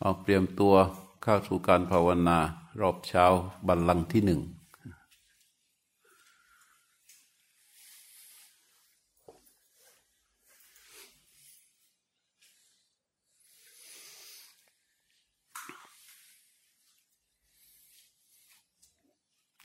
[0.00, 0.74] เอาเตรียมตัว
[1.22, 2.38] เข้าสู่การภาวนา
[2.80, 3.24] รอบเช้า
[3.66, 4.40] บัลลังก์ที่หนึ่ง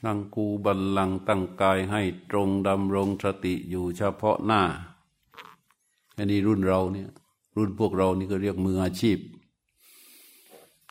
[0.06, 4.62] นั่งกูบัลลังก์ตั้งกายให้ตรงดำรงสติอยู่เฉพาะหน้า
[6.16, 7.10] อันนี้รุ่นเราเนี่ย
[7.56, 9.18] รุ่นพวกเรานี่ก็เรียกมืออาชีพ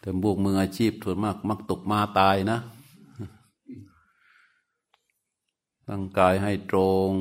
[0.02, 2.58] แต่พวกมืออาชีพส่วนมาก มักตกมาตายนะ
[5.88, 6.78] ตั้งกายให้ตร
[7.10, 7.12] ง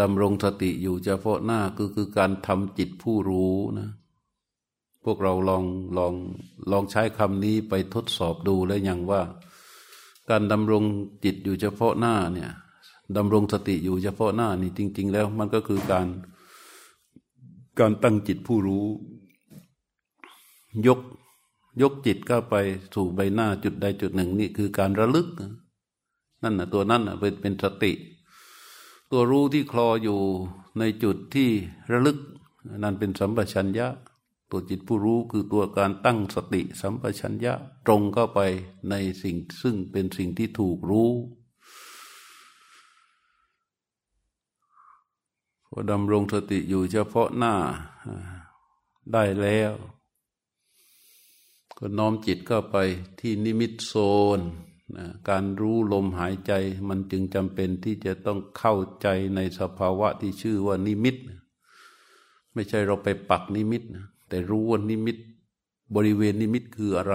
[0.00, 3.88] ดำรงสติอยู่เฉพาะหน้าคือคือการทำจิตผู้รู้นะ
[5.04, 5.64] พวกเราลอง
[5.98, 6.14] ลอง
[6.70, 9.22] ลองใช้คำนี้ไปทดสอบดูแล้วยังว่า
[10.30, 10.84] การดำรง
[11.24, 12.50] จิตอยู่เฉพาะหน้าเนี่ย
[13.16, 16.06] ดำรงสติอยู่เฉพาะหน้านี่จริง ๆ แล้วมันก็คือการ
[17.78, 18.86] การตั้งจิตผู้รู้
[20.86, 21.00] ยก
[21.82, 22.54] ยกจิตเข้าไป
[22.94, 25.28] สู่ใบหน้าจุดใดจุดหนึ่งนี่คือการระลึก
[26.42, 27.92] นั่นนะตัวนั้นนะเป็นเป็นสติ
[29.10, 30.18] ตัวรู้ที่คลออยู่
[30.78, 31.48] ในจุดที่
[31.90, 32.18] ระลึก
[32.82, 33.88] นั่นเป็นสัมปชัญญะ
[34.50, 37.52] ตัวจิตผู้รู้คือตัวการตั้งสติ สัมปชัญญะ
[37.86, 38.40] ตรงเข้าไป
[38.90, 41.10] ในสิ่งซึ่งเป็นสิ่งที่ถูกรู้
[45.70, 47.54] พอดำรงสติอยู่เฉพาะหน้า
[49.12, 49.72] ได้แล้ว
[51.78, 52.76] ก็น้อมจิตเข้าไป
[53.20, 53.92] ที่นิมิตโซ
[54.38, 54.40] น
[55.28, 56.52] การรู้ลมหายใจ
[56.88, 61.16] มันจึงจำเป็นที่จะต้องเข้าใจในสภาวะที่ชื่อว่านิมิต
[62.52, 63.82] ไม่ใช่เราไปปักนิมิต
[64.28, 65.16] แต่รู้ว่านิมิต
[65.94, 67.14] บริเวณนิมิตคืออะไร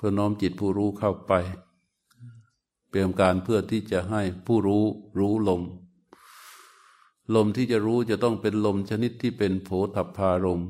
[0.00, 1.32] ก็น้อมจิตผู้รู้เข้าไป
[2.88, 4.84] เปลี่ยนการเพื่อที่จะให้ผู้รู้
[5.18, 5.62] รู้ลม
[7.34, 10.62] ลมที่จะรู้จะต้องเป็นลมชนิดที่เป็นโผฏฐารม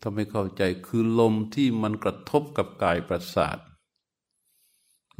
[0.00, 3.58] ถ้าไม่เข้าใจคือลมที่มันกระทบกับกายประสาท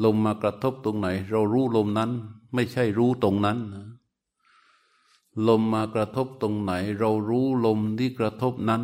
[0.05, 2.11] ลมมากระทบตรงไหน เรารู้ลมนั้น
[2.55, 3.59] ไม่ใช่รู้ตรงนั้น
[5.49, 8.83] ลมมากระทบตรงไหน เรารู้ลมที่กระทบนั้น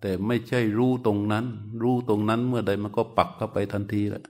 [0.00, 1.46] แต่ไม่ใช่รู้ตรงนั้น
[1.82, 4.24] รู้ตรงนั้นเมื่อใดมันก็ปักเข้าไปทันทีแหละ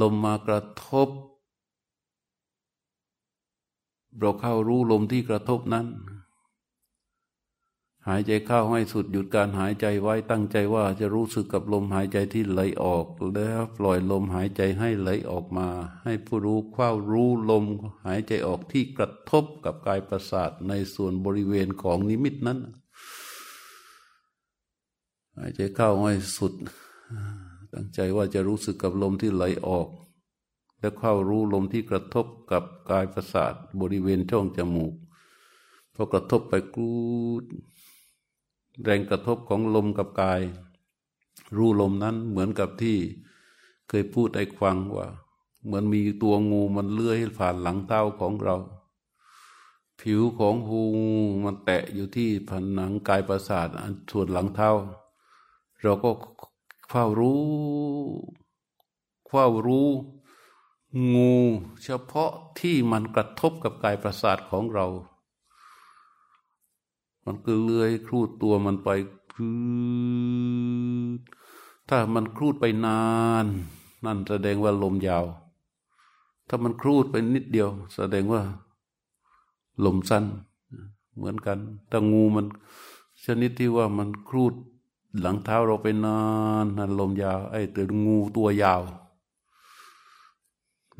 [0.00, 1.08] ลมมากระทบ
[4.18, 5.86] เราเข้ารู้ลมที่กระทบนั้น
[8.08, 15.68] หายใจเข้าให้สุดหยุดการหายใจไว้ตั้งใจว่าจะรู้สึกกับลมหายใจที่ไหลออก แล้วปล่อยลมหายใจให้ไหลออกมา
[16.04, 17.64] ให้ผู้รู้เข้ารู้ลม
[18.06, 22.58] หายใจออกที่กระทบกับกายประสาทในส่วนบริเวณของนิมิตนั้น
[25.36, 26.54] หายใจเข้าให้สุด
[27.72, 29.88] ตั้งใจว่าจะรู้สึกกับลมที่ไหลออก
[30.78, 34.94] แล้วเข้ารู้ลมที่กระทบกับกายประสาทบริเวณช่องจมูก
[35.94, 36.90] พอกระทบไปกู
[37.42, 37.44] ด
[38.82, 40.40] แรงกระทบของลมกับกาย
[41.56, 42.98] รู้ลมนั้นเหมือนกับที่
[43.88, 45.06] เคยพูดให้ฟังว่า
[45.64, 48.56] เหมือนมีตัวงูมันเลื้อยผ่านหลังเท้าของเรา
[50.00, 50.80] ผิวของหู
[51.44, 53.68] มันแตะอยู่ที่ผนังกายประสาท
[54.10, 54.70] ส่วนหลังเท้า
[55.80, 56.10] เราก็
[56.90, 57.40] เฝ้ารู้
[59.28, 59.88] เฝ้ารู้
[61.14, 61.34] งู
[61.82, 62.30] เฉพาะ
[62.60, 64.86] ที่มันกระทบกับกายประสาทของเรา
[67.24, 68.88] มันก็เลื้อยครูดตัวมันไป
[69.34, 69.50] คื
[71.88, 73.02] ถ้ามันครูดไปนา
[73.44, 73.46] น
[74.04, 75.24] นั่นแสดงว่าลมยาว
[76.48, 78.42] ถ้ามันครูดไปนิดเดียว แสดงว่า
[79.84, 80.24] ลมสั้น
[81.16, 81.58] เหมือนกัน
[81.88, 82.46] แต่งูมัน
[83.24, 84.54] ชนิดที่ว่ามันครูด
[85.20, 86.20] หลังเท้าเราไปนา
[86.64, 88.82] นนั่นลมยาว ไอ้ตัวงูตัวยาว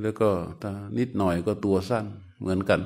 [0.01, 0.31] แล้วก็
[0.63, 2.07] ถ้านิดหน่อยก็ตัวสั้น
[2.41, 2.81] เหมือนกัน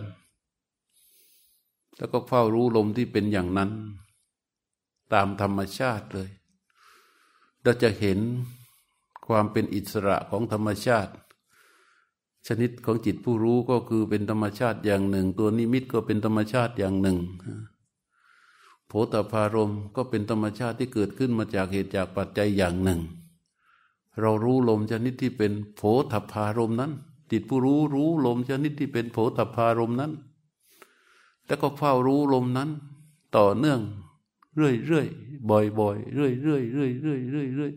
[1.99, 3.71] แล้วก็เฝ้ารู้ลมที่เป็นอย่างนั้น
[5.13, 6.31] ตามธรรมชาติเลย
[7.63, 8.19] เราจะเห็น
[9.27, 11.13] ความเป็นอิสระของธรรมชาติ
[12.47, 17.19] ชนิดของจิตผู้รู้ก็คือเป็นธรรมชาติอย่างหนึ่ง ตัวนิมิตก็เป็นธรรมชาติอย่างหนึ่ง
[18.87, 23.01] โผฏฐารมก็เป็นธรรมชาติที่เกิดขึ้นมาจากเหตุจากปัจจัยอย่างหนึ่ง
[24.21, 26.93] เรารู้ลมชนิดที่เป็นโผฏฐารมนั้น
[27.31, 30.13] จิตผู้รู้รู้ลมชนิดที่เป็นโผฏฐารมนั้น
[31.49, 32.71] แล้วก็เฝ้ารู้ลมนั้น
[33.37, 33.81] ต่อเนื่อง
[34.57, 35.07] เรื่อยเรื่อย
[35.51, 37.73] บ่อยบ่อยเรื่อยเรื่อยเรื่อยเรื่อยเรื่อยเรื่อย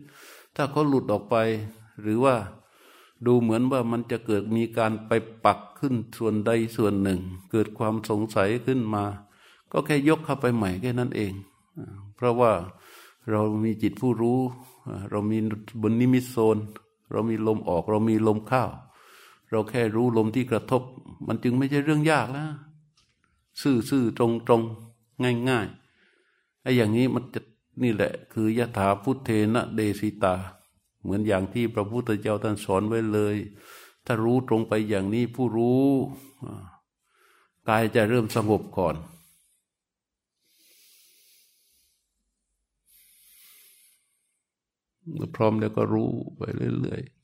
[0.56, 1.36] ถ้าเขาหลุดออกไป
[2.02, 2.34] หรือว่า
[3.26, 5.12] ดูเหมือนว่ามันจะเกิดมีการไป
[5.44, 7.20] ปักขึ้นส่วนใดส่วนหนึ่ง
[7.50, 9.04] เกิดความสงสัยขึ้นมา
[9.72, 11.32] ก็แค่ยกเข้าไปใหม่แค่นั้นเอง
[12.16, 12.52] เพราะว่า
[13.30, 14.40] เรามีจิตผู้รู้
[15.10, 15.38] เรามี
[15.82, 16.58] บนนิมิตโซน
[17.12, 18.64] เรามีลมออก เรามีลมเข้า
[19.50, 20.82] เราแค่รู้ลมที่กระทบ
[21.26, 22.50] มันจึงไม่ใช่เรื่องยากแล้ว
[23.60, 24.62] ซื่อซื่อตรงตรง
[25.48, 27.40] ง่ายๆไอ้อย่างนี้มันจะ
[27.82, 30.34] นี่แหละ คือยถาพุทเทนะเดสิตา
[31.02, 33.36] เหมือนอย่างที่พระพุทธเจ้าท่านสอนไว้เลย
[34.06, 35.86] ถ้ารู้ตรงไปอย่างนี้ผู้รู้
[37.68, 38.96] กายจะเริ่มสงบก่อน
[45.34, 46.42] พร้อมแล้วก็รู้ไป
[46.80, 47.21] เรื่อยๆ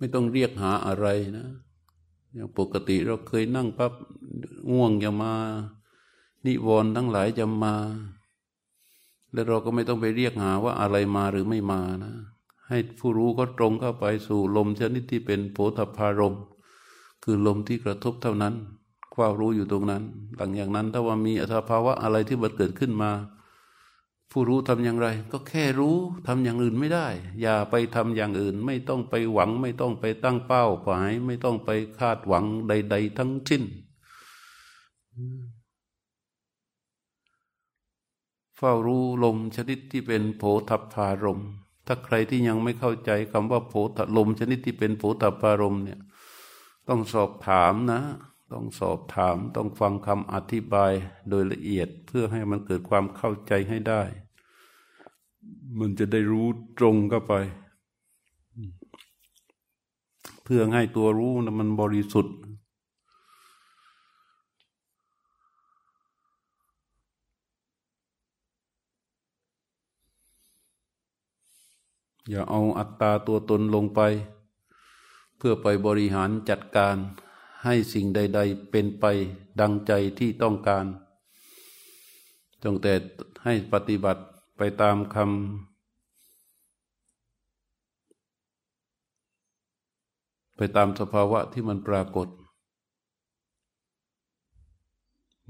[0.00, 1.06] ไม่ต้องเรียกหาอะไร
[1.36, 1.46] นะ
[2.32, 3.92] อย่างปกติเราเคยนั่งปั๊บ
[4.70, 5.32] ง่วงจะมา
[6.46, 7.74] นิวรณ์ทั้งหลายจะมา
[9.32, 12.14] แล้วเราก็ไม่ต้องไปเรียกหาว่าอะไรมาหรือไม่มานะ
[12.68, 16.36] ให้ผู้รู้ก็ตรงเข้าไปสู่ลมชนิดที่เป็นโพธพารม
[17.24, 18.54] คือลมที่กระทบเท่านั้น
[19.14, 20.02] ความรู้อยู่ตรงนั้น
[20.36, 23.10] หลังอย่างนั้นถ้าว่ามีอัตภาวะอะไรที่มันเกิดขึ้นมา
[24.30, 25.96] ผู้รู้ทำอย่างไร ก็แค่รู้
[26.26, 27.08] ทำอย่างอื่นไม่ได้
[27.42, 33.62] อย่าไปทำอย่างอื่น ไม่ต้องไปหวัง ไม่ต้องไปตั้งเป้าหมายไม่ต้องไปคาดหวังใด ๆ ทั้งสิ้น
[38.56, 41.40] เฝ้ารู้ลมชนิดที่เป็นโผฏฐารม
[41.86, 46.00] ถ้าใครที่ยังไม่เข้าใจคำว่าโผฏลมชนิดที่เป็นโผฏฐารมเนี่ย
[46.88, 48.00] ต้องสอบถามนะ
[48.50, 50.92] ต้องสอบถามต้องฟังคำอธิบาย
[51.28, 54.02] โดยละเอียดเพื่อให้มันเกิดความเข้าใจให้ได้
[55.78, 56.46] มันจะได้รู้
[56.78, 57.34] ตรงเข้าไป
[60.44, 62.36] เพื่อให้ตัวรู้นะมันบริสุทธิ์
[72.28, 74.00] อย่าเอาอัตตาตัวตนลงไป
[75.36, 76.96] เพื่อไปบริหารจัดการ
[77.64, 79.04] ให้สิ่งใด ๆ เป็นไป
[79.60, 80.84] ดังใจที่ต้องการ
[82.62, 82.94] จงแต่
[83.44, 84.22] ให้ปฏิบัติ
[84.56, 85.26] ไปตามคำ
[90.56, 92.28] ไปตามสภาวะที่มันปรากฏ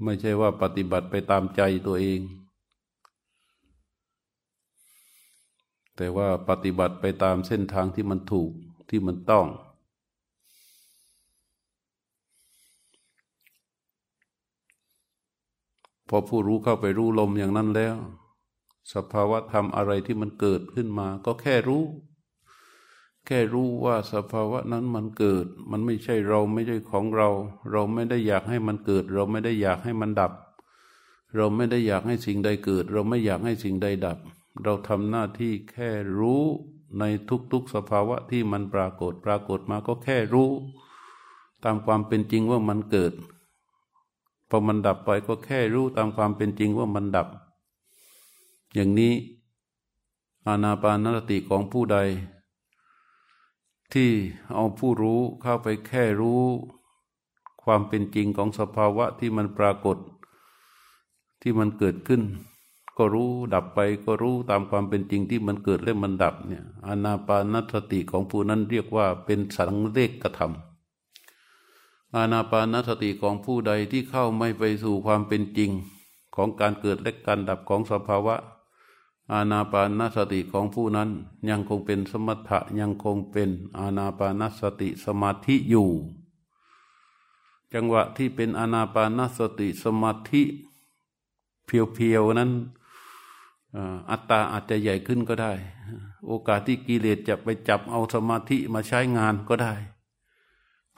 [0.03, 2.21] ไม่ใช่ว่าปฏิบัติไปตามใจตัวเอง
[5.95, 8.51] แต่ว่าปฏิบัติไปตามเส้นทางที่มันถูก
[8.89, 9.45] ที่มันต้อง
[16.13, 17.95] พอผู้รู้เข้าไปรู้ลมอย่างนั้นแล้ว
[18.93, 21.83] สภาวะธรรมอะไรที่มันเกิดขึ้นมา ก็แค่รู้
[23.25, 27.29] แค่รู้ว่าสภาวะนั้นมันเกิด มันไม่ใช่เราไม่ใช่ของเรา
[27.71, 30.31] เราไม่ได้อยากให้มันเกิด เราไม่ได้อยากให้มันดับ
[31.35, 34.17] เราไม่ได้อยากให้สิ่งใดเกิด เราไม่อยากให้สิ่งใดดับ
[34.63, 36.43] เราทำหน้าที่แค่รู้
[36.99, 37.03] ใน
[37.51, 40.49] ทุกๆสภาวะที่มันปรากฏ ปรากฏมาก็แค่รู้
[41.63, 43.13] ตามความเป็นจริงว่ามันเกิด
[44.51, 47.27] พอมันดับไปก็แค่รู้ตามความเป็นจริงว่ามันดับ
[48.73, 49.13] อย่างนี้
[50.47, 51.97] อานาปานสติของผู้ใด
[53.93, 54.09] ที่
[54.53, 56.43] เอาผู้รู้เข้าไปแค่รู้
[57.63, 59.97] ความเป็นจริงของสภาวะที่มันปรากฏ
[61.41, 62.21] ที่มันเกิดขึ้น
[62.97, 70.70] ก็รู้ดับไปก็รู้ตามความเป็นจริงที่มันเกิดและมันดับเนี่ยอานาปานสติของผู้นั้นเรียกว่าเป็นสังเลกกระทำ
[72.15, 75.71] อานาปานสติของผู้ใดที่เข้าไม่ไปสู่ความเป็นจริง
[76.35, 78.35] ของการเกิดและการดับของสภาวะ
[79.33, 81.09] อาณาปานสติของผู้นั้น
[81.49, 85.89] ยังคงเป็นสมถะยังคงเป็นอาณาปานสติสมาธิอยู่
[87.73, 90.41] จังหวะที่เป็นอาณาปานสติสมาธิ
[91.65, 92.51] เพียวๆนั้น
[94.09, 95.53] อัตตาอาจจะใหญ่ขึ้นก็ได้
[96.27, 99.73] โอกาสที่กิเลสจะไปจับเอาสมาธิมาใช้งานก็ได้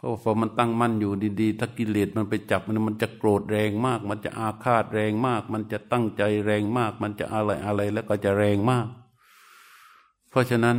[0.04, 8.88] ราะพอมันตั้งมั่นอยู่ดีๆ ถ้ากิเลสมันไปจับมันมันจะโกรธแรงมาก มันจะอาฆาตแรงมาก มันจะตั้งใจแรงมาก มันจะอะไรอะไรแล้วก็จะแรงมาก
[10.30, 10.78] เพราะฉะนั้น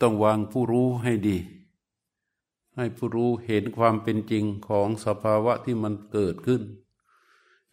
[0.00, 1.38] ต้องวางผู้รู้ให้ดี
[2.76, 6.62] ให้ผู้รู้เห็นความเป็นจริงของสภาวะที่มันเกิดขึ้น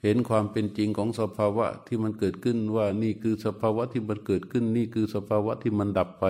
[0.04, 6.26] เห็นความเป็นจริงของสภาวะที่มันเกิดขึ้นว่านี่คือสภาวะที่มันเกิดขึ้น นี่คือสภาวะที่มันดับไป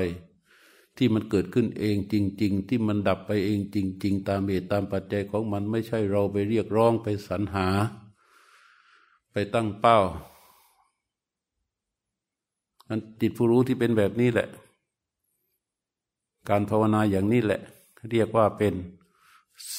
[0.97, 7.67] ที่มันเกิดขึ้นเองจริง ๆ ที่มันดับไปเองจริง ๆ ตามเหตุตามปัจจัยของมันไม่ใช่เราไปเรียกร้องไปสรรหา
[9.31, 9.99] ไปตั้งเป้า
[12.87, 14.47] อันจิตผู้รู้ที่เป็นแบบนี้แหละ
[16.49, 17.61] การภาวนาอย่างนี้แหละ
[18.11, 18.73] เรียกว่าเป็น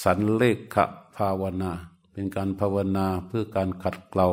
[0.03, 0.43] สันเล
[0.75, 0.77] ข
[1.17, 1.71] ภาวนา
[2.13, 4.29] เป็นการภาวนาเพื่อการขัดเกลา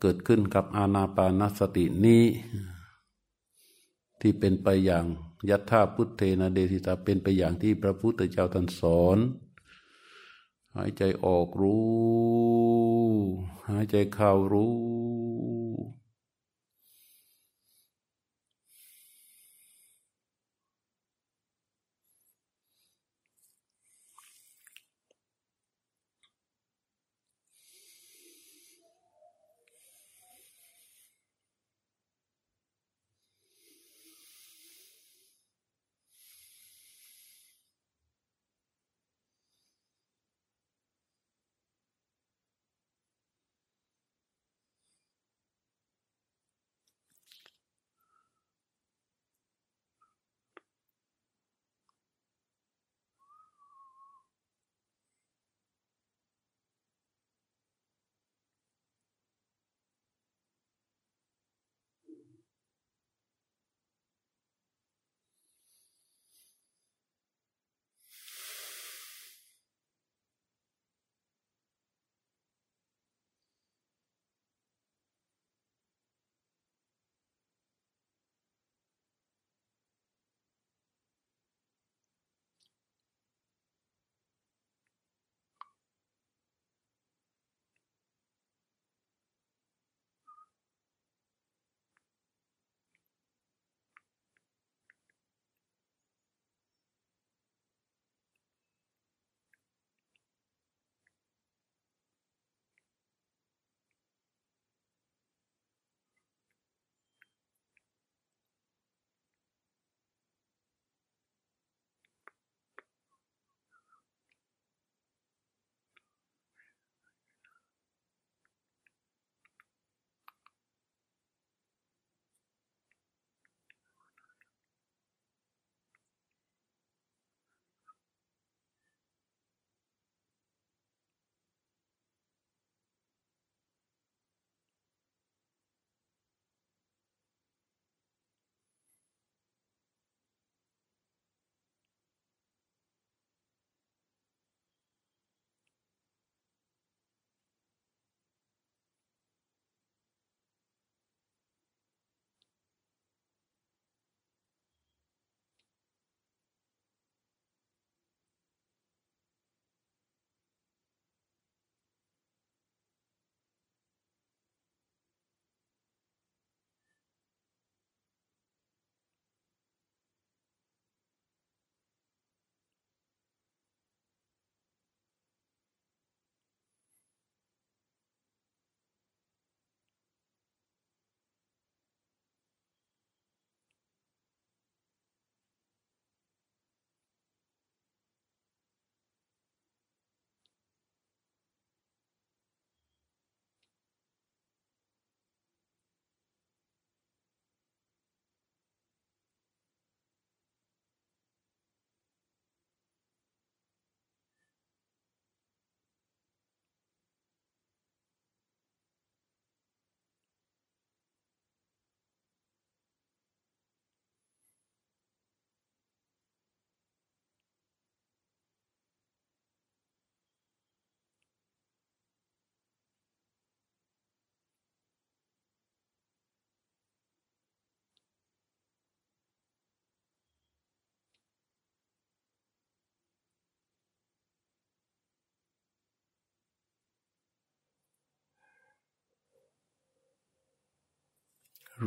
[0.00, 2.22] เกิดขึ้นกับอาณาปานสตินี้
[4.20, 5.04] ที่เป็นไปอย่าง
[5.48, 9.18] ยัตถาพุทเทนะเดสิตาเป็นไปอย่างที่พระพุทธเจ้าท่านสอน
[10.76, 11.86] หายใจออกรู้
[13.68, 14.74] หายใจเข้ารู้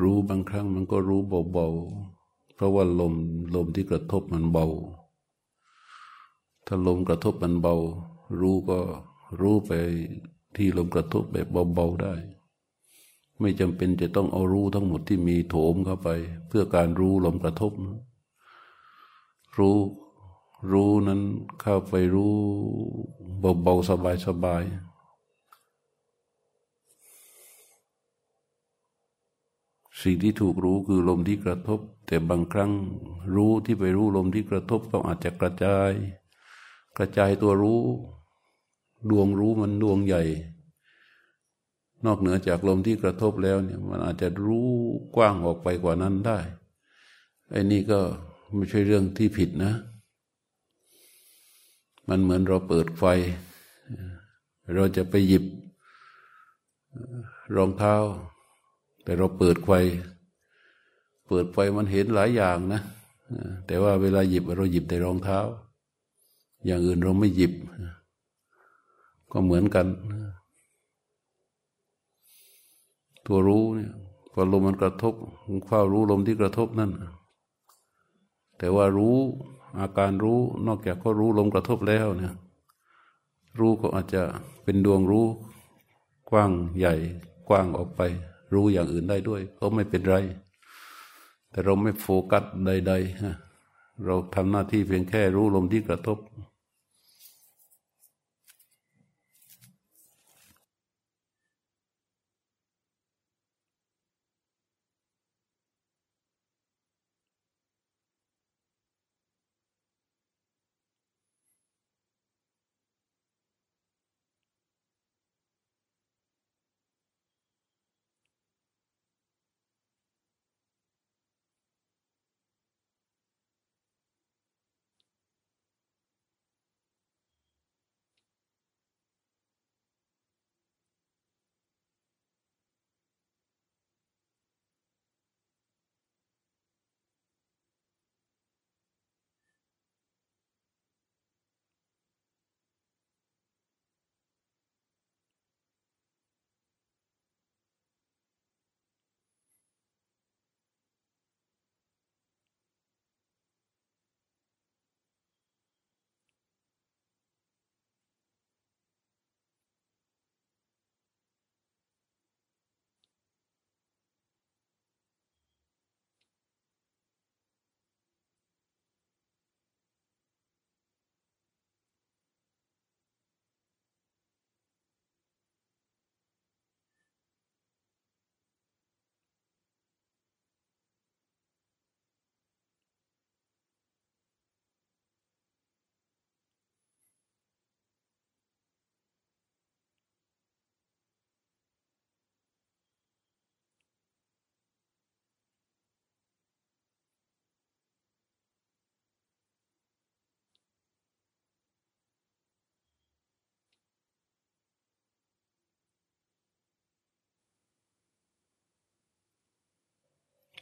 [0.02, 1.22] รู้บางครั้งมันก็รู้
[1.54, 3.14] เบาๆ เพราะว่าลม
[3.56, 4.68] ลมที่กระทบมันเบา
[6.66, 7.76] ถ้าลมกระทบมันเบา
[8.40, 8.80] รู้ก็
[9.42, 9.72] รู้ไป
[10.56, 12.14] ที่ลมกระทบแบบเบาๆได้
[13.40, 16.10] ไม่จำเป็นจะต้องเอารู้ทั้งหมดที่มีโถมเข้าไป
[16.48, 17.72] เพื่อการรู้ลมกระทบ
[19.58, 19.78] รู้
[20.72, 21.22] รู้นั้น
[21.62, 22.34] เข้าไปรู้
[23.40, 23.90] เบาๆ
[24.28, 24.89] สบายๆ
[30.02, 32.72] สิ่งที่ถูกรู้คือลมที่กระทบ แต่บางครั้ง
[33.36, 35.92] รู้ที่ไปรู้ลมที่กระทบก็อาจจะกระจาย
[36.98, 37.82] กระจายตัวรู้
[39.10, 40.24] ดวงรู้มันดวงใหญ่
[42.06, 44.68] นอกเหนือจากลมที่กระทบแล้วเนี่ยมันอาจจะรู้
[45.16, 46.40] กว้างออกไปกว่านั้นได้
[47.52, 48.00] ไอ้นี่ก็
[48.56, 49.74] ไม่ใช่เรื่องที่ผิดนะ
[52.10, 53.04] มันเหมือนเราเปิดไฟ
[54.76, 55.44] เราจะไปหยิบ
[57.56, 57.96] รองเท้า
[59.10, 59.72] แต่เราเปิดไฟ
[61.28, 62.82] เปิดไฟมันเห็นหลายอย่างนะ
[63.68, 65.40] แต่ว่าเวลาหยิบเราหยิบแต่รองเท้า
[66.66, 67.54] อย่างอื่นเราไม่หยิบ
[69.32, 69.88] ก็เหมือนกัน
[73.26, 73.92] ตัวรู้เนี่ย
[74.32, 75.14] พอลมมันกระทบ
[75.68, 76.92] เฝ้ารู้ลมที่กระทบนั่น
[78.58, 79.16] แต่ว่ารู้
[79.80, 82.34] อาการรู้นอกจากก็รู้ลมกระทบแล้วเนี่ย
[83.60, 84.22] รู้ก็อาจจะ
[84.64, 85.26] เป็นดวงรู้
[86.30, 86.94] กว้างใหญ่
[87.48, 88.04] กว้างออกไป
[88.54, 90.16] รู้อย่างอื่นได้ด้วย ก็ไม่เป็นไร
[91.52, 96.18] แต่เราไม่โฟกัสใดๆเราทำหน้าที่เพียงแค่รู้ลมที่กระทบ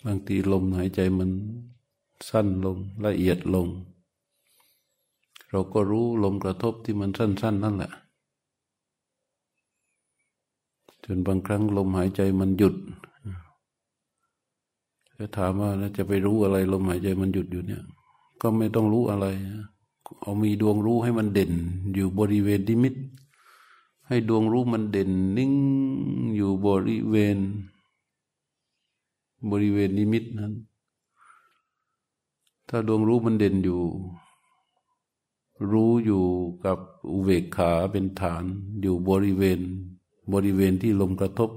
[0.06, 1.30] บางทีลมหายใจมัน
[2.30, 3.68] สั้นลงละเอียดลง
[5.50, 7.92] เราก็รู้ลมกระทบที่มันสั้น ๆนั่นแหละ
[11.04, 12.76] จนบางครั้งลมหายใจมันหยุด
[15.18, 17.84] จะถามว่าจะไปรู้อะไร ลมหายใจมันหยุดอยู่เนี่ย
[18.42, 19.26] ก็ไม่ต้องรู้อะไร
[20.22, 21.52] เอามีดวงรู้ให้มันเด่น
[21.94, 22.96] อยู่บริเวณดิมิต
[24.08, 25.54] ให้ดวงรู้มันเด่น นิ่ง
[26.36, 27.38] อยู่บริเวณ
[29.52, 30.54] บริเวณนิมิตนั้น
[32.70, 33.82] ถ้าดวงรู้มันเด่นอยู่
[35.72, 36.24] รู้อยู่
[36.66, 36.78] กับ
[37.12, 38.44] อุเบกขาเป็นฐาน
[38.82, 39.60] อยู่บริเวณ
[40.34, 41.50] บริเวณที่ลมกระทบ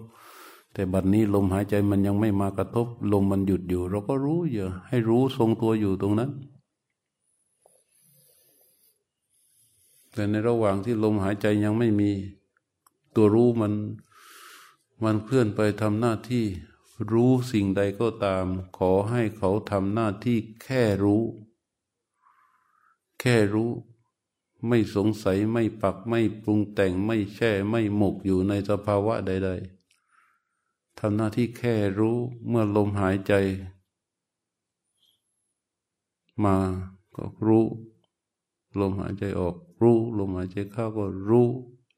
[0.72, 6.30] แต่บัดนนี้ลมหายใจมันยังไม่มากระทบ ลมมันหยุดอยู่ เราก็รู้อยู่ให้รู้ทรงตัวอยู่ตรงนั้น
[10.12, 12.10] แต่ในระหว่างที่ลมหายใจยังไม่มี
[13.14, 13.72] ตัวรู้มัน
[15.04, 16.44] มันเคลื่อนไปทำหน้าที่
[17.10, 21.22] รู้สิ่งใดก็ตาม ขอให้เขาทำหน้าที่แค่รู้
[23.20, 23.70] แค่รู้
[24.68, 29.50] ไม่สงสัยไม่ปักไม่ปรุงแต่งไม่แช่ไม่หมกอยู่ในสภาวะใด
[30.24, 32.16] ๆทำหน้าที่แค่รู้
[32.48, 33.32] เมื่อลมหายใจ
[36.44, 36.56] มา
[37.16, 37.66] ก็รู้
[38.80, 41.48] ลมหายใจออก รู้ ลมหายใจเข้าก็รู้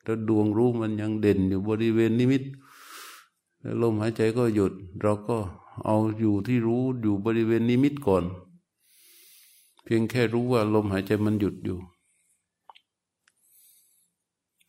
[0.03, 2.43] แล้วดวงรู้มันยังเด่นอยู่บริเวณนิมิต
[3.83, 5.37] ลมหายใจก็หยุด เราก็
[5.85, 8.25] เอาอยู่ที่รู้อยู่บริเวณนิมิตก่อน
[9.83, 11.79] เพียงแค่รู้ว่าลมหายใจมันหยุดอยู่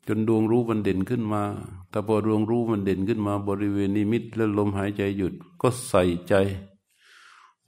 [0.08, 1.42] จนดวงรู้มันเด่นขึ้นมา
[1.90, 6.34] แต่พอดวงรู้มันเด่นขึ้นมา บริเวณนิมิต แล้วลมหายใจหยุดก็ใส่ใจ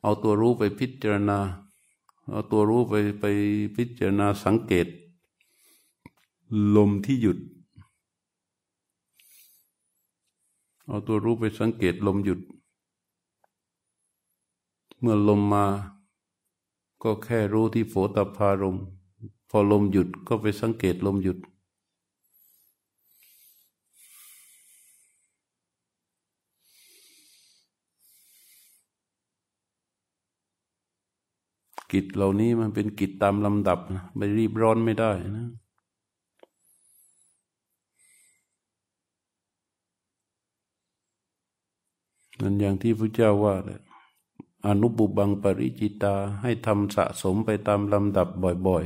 [0.01, 1.39] เอาตัวรู้ไปพิจารณา
[2.29, 3.23] เอาตัวรู้ไปไป
[3.75, 4.87] พิจารณาสังเกต
[6.75, 7.37] ลมที่หยุด
[10.87, 12.39] เอาตัวรู้ไปสังเกตลมหยุด
[14.99, 15.65] เมื่อลมมา
[17.03, 18.77] ก็แค่รู้ที่โผตพารม
[19.49, 21.37] พอลมหยุดก็ไปสังเกตลมหยุด
[31.91, 35.47] กิจเหล่านี้มันเป็นกิจตามลำดับนะไม่รีบร้อนไม่ได้นะ
[42.41, 43.55] นั่นอย่างที่พระเจ้าว่า
[44.67, 48.27] อนุบุบังปริจิตาให้ทำสะสมไปตามลำดับ
[48.67, 48.85] บ่อย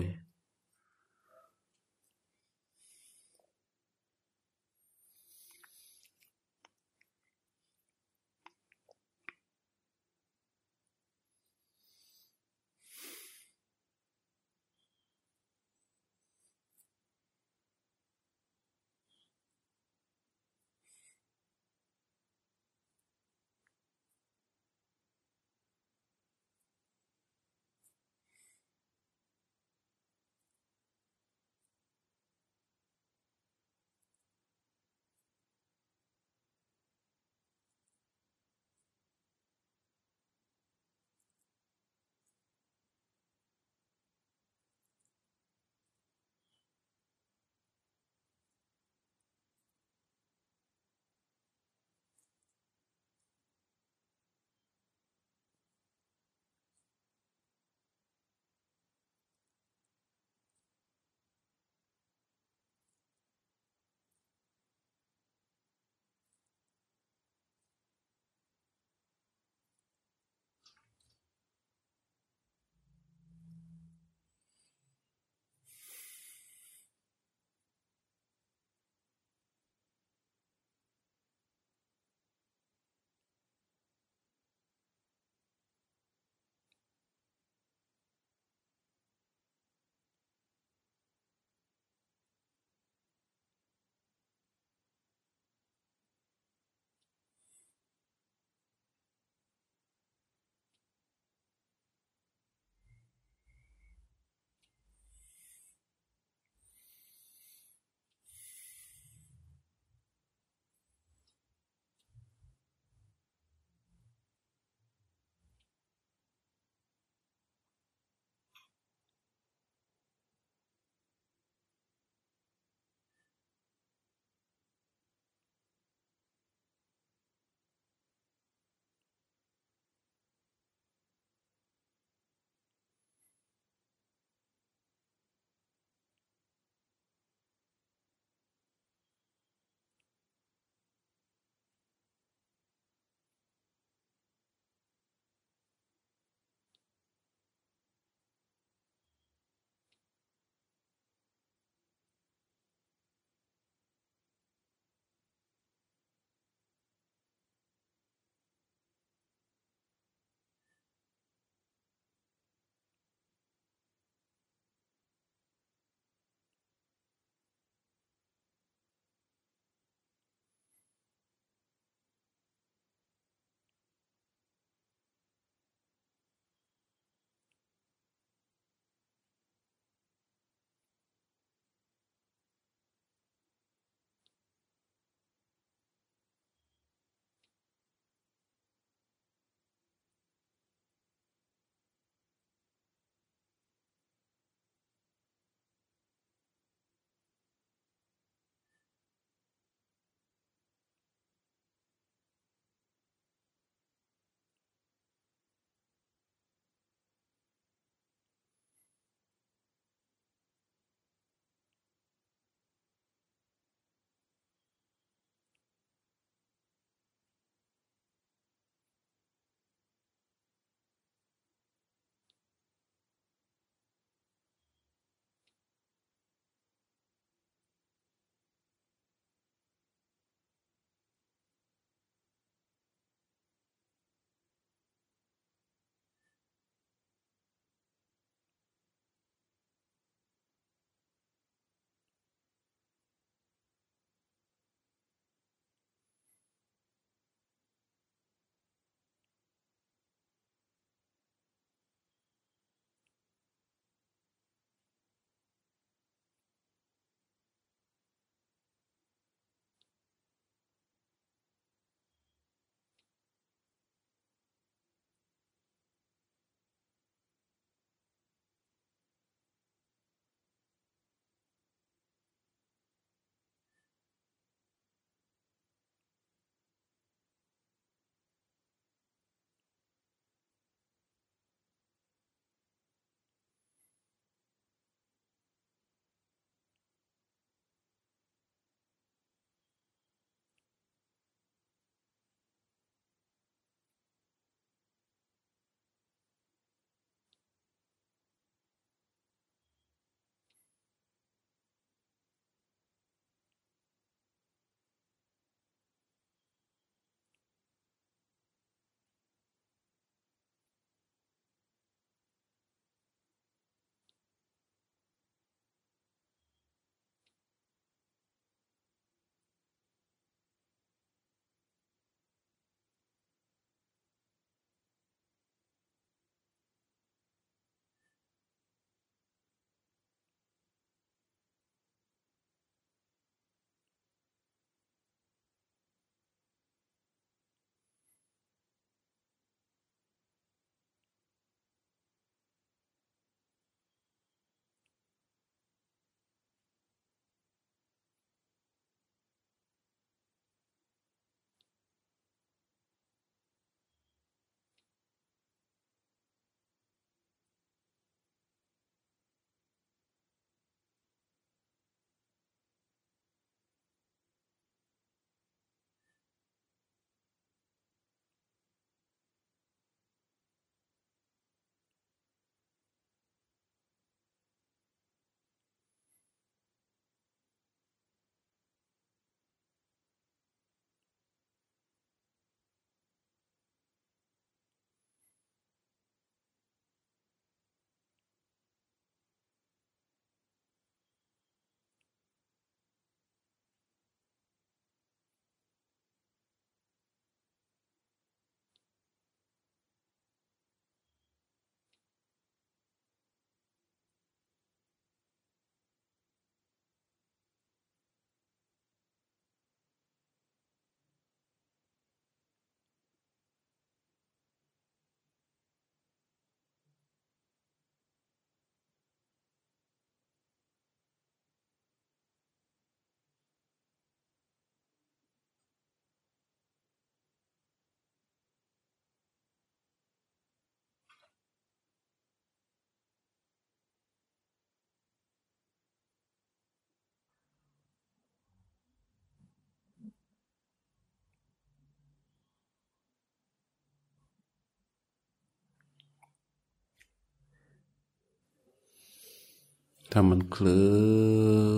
[450.12, 450.88] ถ้ามันเคลิ้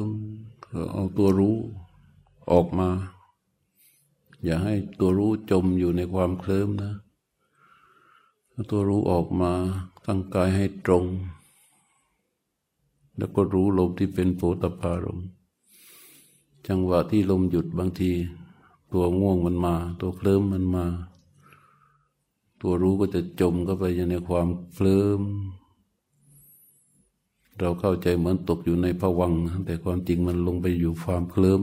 [0.06, 0.08] ม
[0.66, 1.58] ก็เอาตัวรู้
[2.52, 2.90] ออกมา
[4.44, 6.94] อย่าให้ตัวรู้จมอยู่ในความเคลิ้มนะ
[8.72, 9.52] ตัวรู้ออกมา
[10.06, 11.06] ตั้งกายให้ตรง
[13.18, 15.20] แล้วก็รู้ลมที่เป็นโผตพารม
[16.68, 18.12] จังหวะที่ลมหยุดบางที
[18.92, 20.86] ตัวง่วงมันมา ตัวเคลิ้มมันมา
[22.62, 25.22] ตัวรู้ก็จะจมเข้าไปในความเคลิ้ม
[27.62, 29.34] เราเข้าใจเหมือนตกอยู่ในผวัง
[29.66, 31.62] แต่ความจริงมันลงไปอยู่ความเคลิ้ม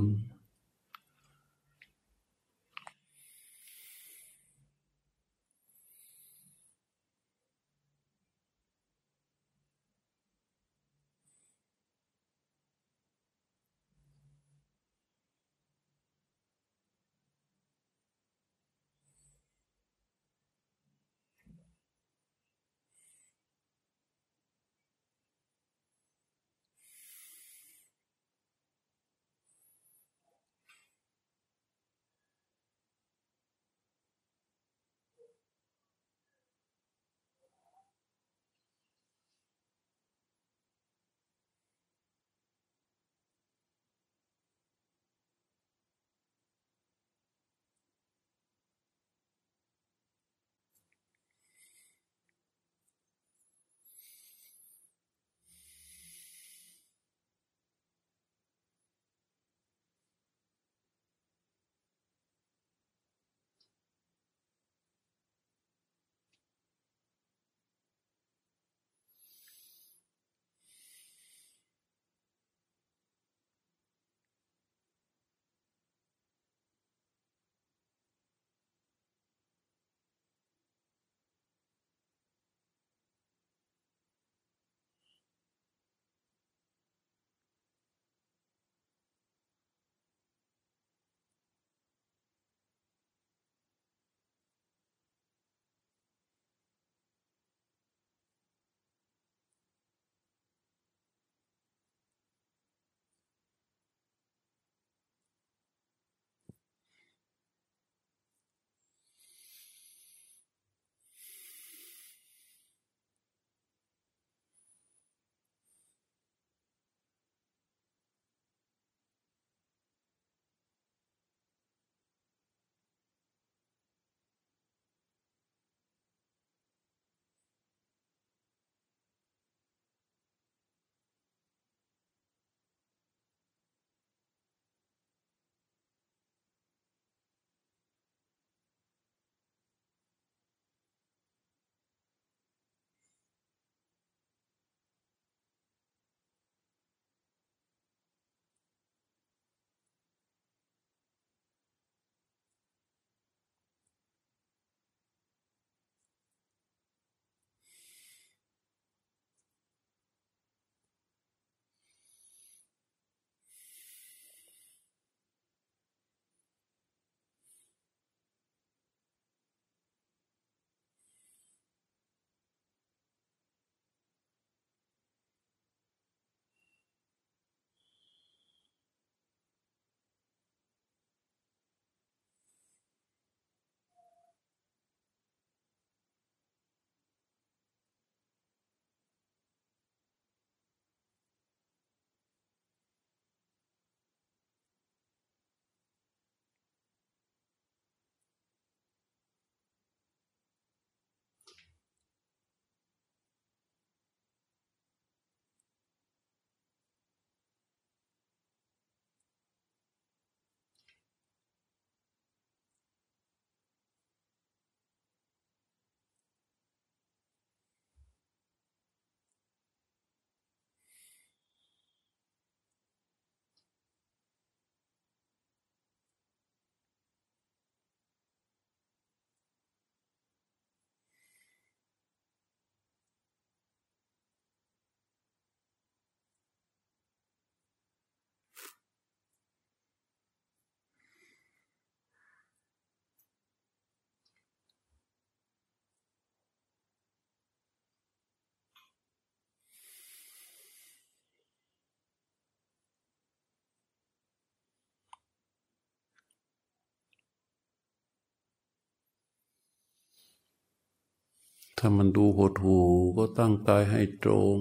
[261.78, 262.78] ถ้ามันดูหดหู
[263.16, 264.58] ก็ตั้งกายให้ตรง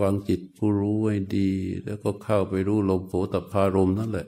[0.00, 1.48] วางจิตผู้รู้ไว้ดี
[1.84, 4.26] แล้วก็เข้าไปรู้ลมโผตพารมนั่นแหละ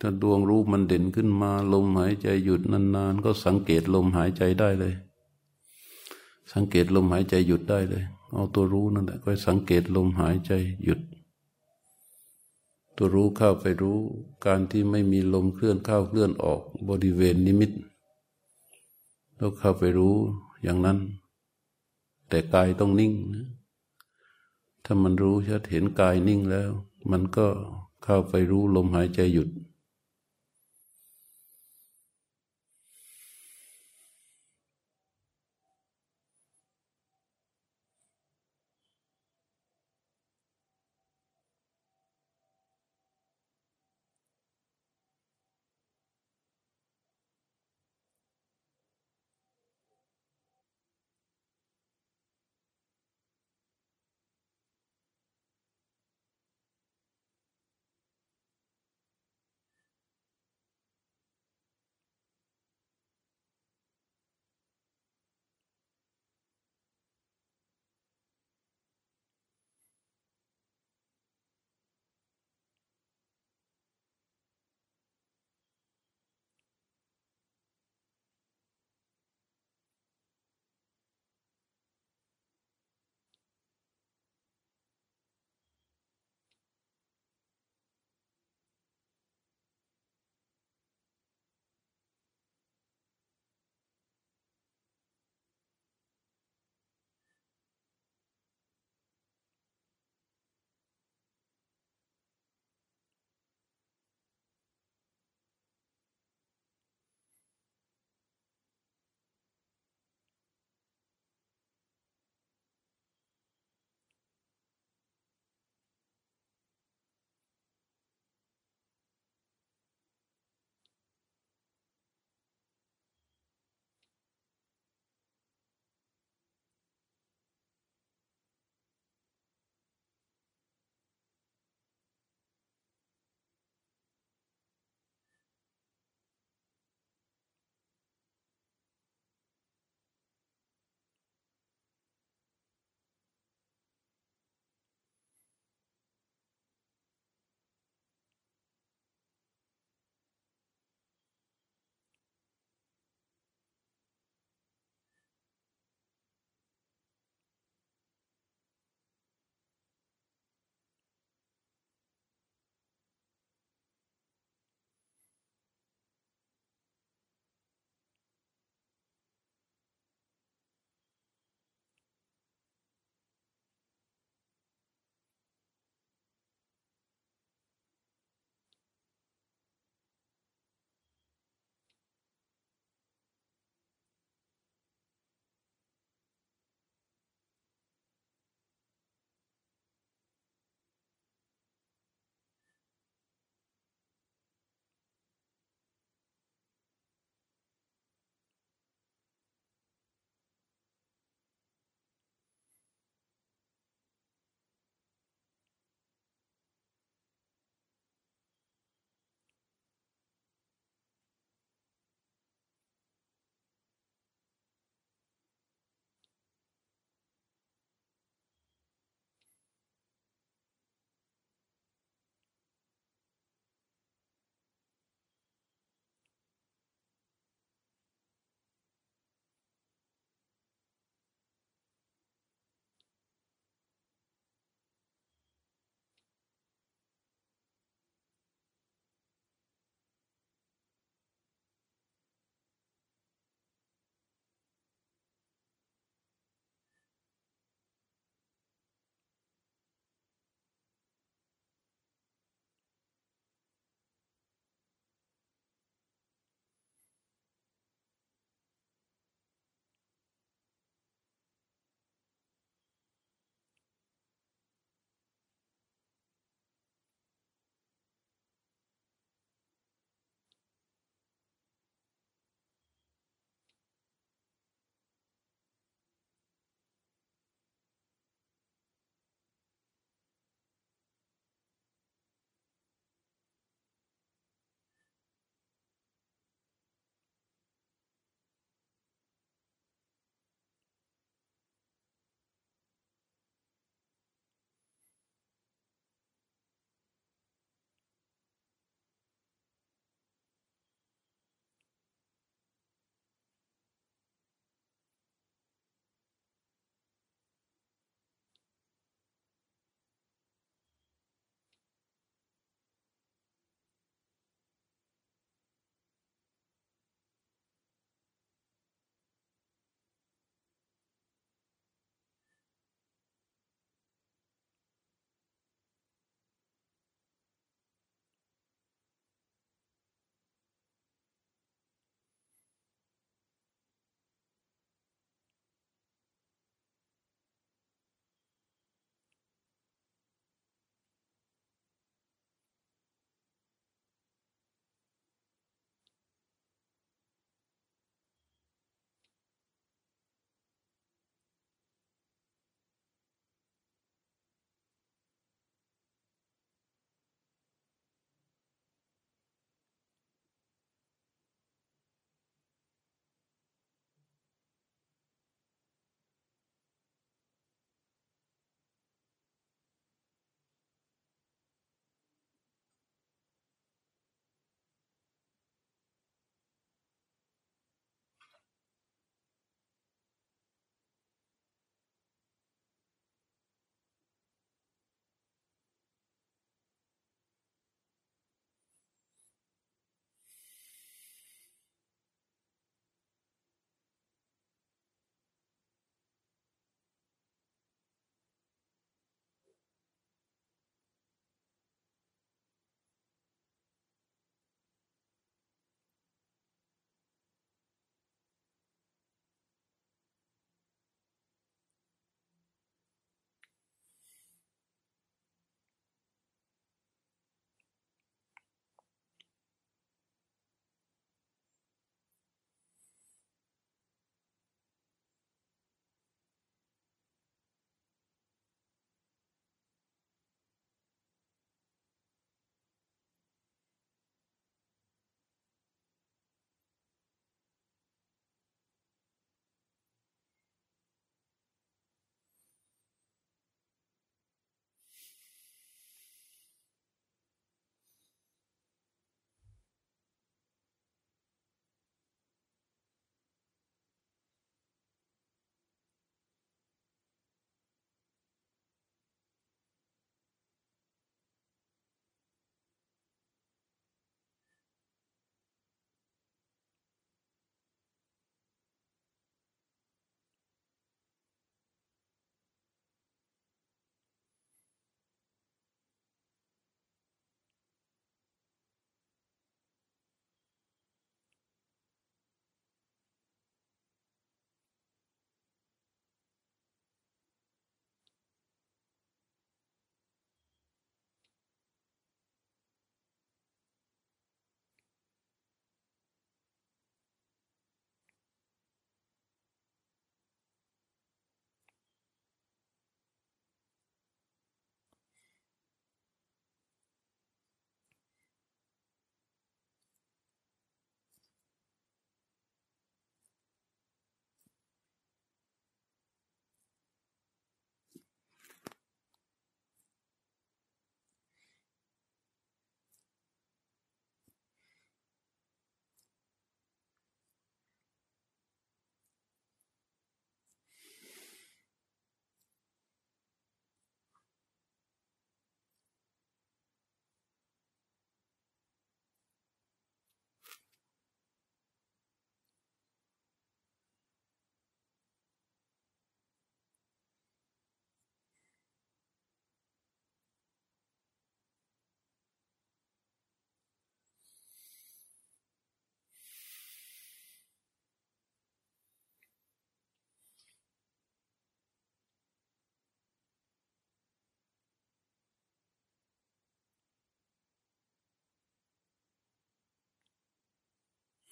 [0.00, 4.94] ถ้าดวงรู้มันเด่นขึ้นมา ลมหายใจหยุดนานๆ ก็สังเกตลมหายใจได้เลย
[6.52, 10.52] สังเกตลมหายใจหยุดได้เลย เอาตัวรู้นั่นแหละก็สังเกตลมหายใจ
[10.84, 11.00] หยุด
[12.96, 13.98] ตัวรู้เข้าไปรู้
[14.46, 17.70] การที่ไม่มีลมเคลื่อนเข้าเคลื่อนออกบริเวณนิมิต
[19.38, 20.14] ต้องเข้าไปรู้
[20.62, 20.98] อย่างนั้น
[22.28, 23.48] แต่กายต้องนิ่งนะ
[24.84, 26.70] ถ้ามันรู้ชัดเห็นกายนิ่งแล้ว
[27.10, 27.46] มันก็
[28.04, 29.48] เข้าไปรู้ลมหายใจหยุด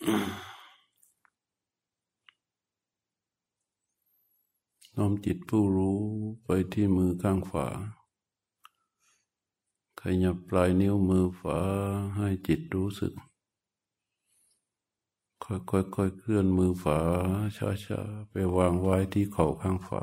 [0.03, 6.01] น้อมจิตผู้รู้
[6.45, 7.69] ไปที่มือข้างขวา
[10.01, 11.59] ขยับปลายนิ้วมือขวา
[12.17, 13.13] ให้จิตรู้สึก
[15.45, 16.99] ค่อยๆเคลื่อนมือขวา
[17.57, 20.03] ช้าๆไปวางไว้ที่เข่าข้างขวา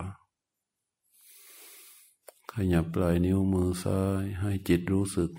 [2.51, 5.31] ขยับปลายนิ้วมือซ้ายให้จิตรู้สึก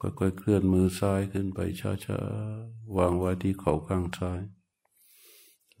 [0.00, 4.40] ค่อยๆเคลื่อนมือซ้ายขึ้นไปช้าๆ วางไว้ที่เข่าข้างซ้าย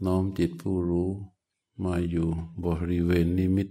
[0.04, 1.10] น้อมจิตผู้รู้
[1.84, 2.28] มาอยู่
[2.64, 3.68] บริเวณนิมิต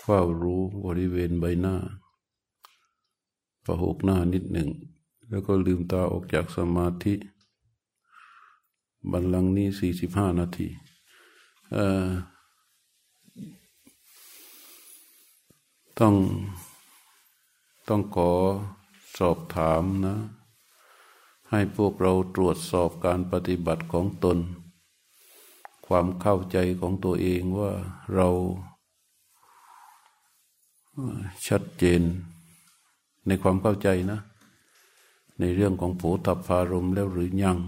[0.00, 1.76] เฝ้ารู้บริเวณใบหน้า
[3.64, 4.70] ประหกหน้านิดหนึ่ง
[5.28, 7.14] แล้วก็ลืมตาออกจากสมาธิ
[9.10, 10.68] บันลังนี้สี่สิบห้านาที
[15.98, 16.14] ต้อง
[17.88, 18.30] ต้องขอ
[19.18, 20.16] สอบถามนะ
[21.50, 24.38] ให้พวกเราตรวจสอบการปฏิบัติของตน
[25.86, 27.72] ความเข้าใจของตัวเองว่า
[28.14, 28.28] เรา
[31.46, 32.02] ชัดเจน
[33.26, 34.20] ในความเข้าใจนะ
[35.40, 37.58] ในเรื่องของโผตับพารมแล้วหรือยัง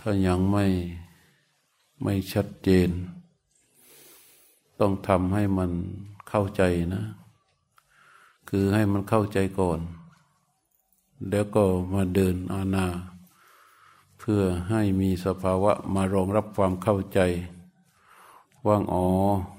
[0.00, 0.66] ถ้ายังไม่
[2.02, 2.90] ไม่ชัดเจน
[4.80, 5.70] ต้องทำให้มัน
[6.28, 6.62] เข้าใจ
[6.94, 7.02] นะ
[8.56, 9.80] คือให้มันเข้าใจก่อน
[11.30, 12.86] แล้วก็มาเดินอาณา
[14.18, 17.20] เพื่อให้มีสภาวะมารองรับความเข้าใจ
[18.66, 19.06] ว่างอ๋อ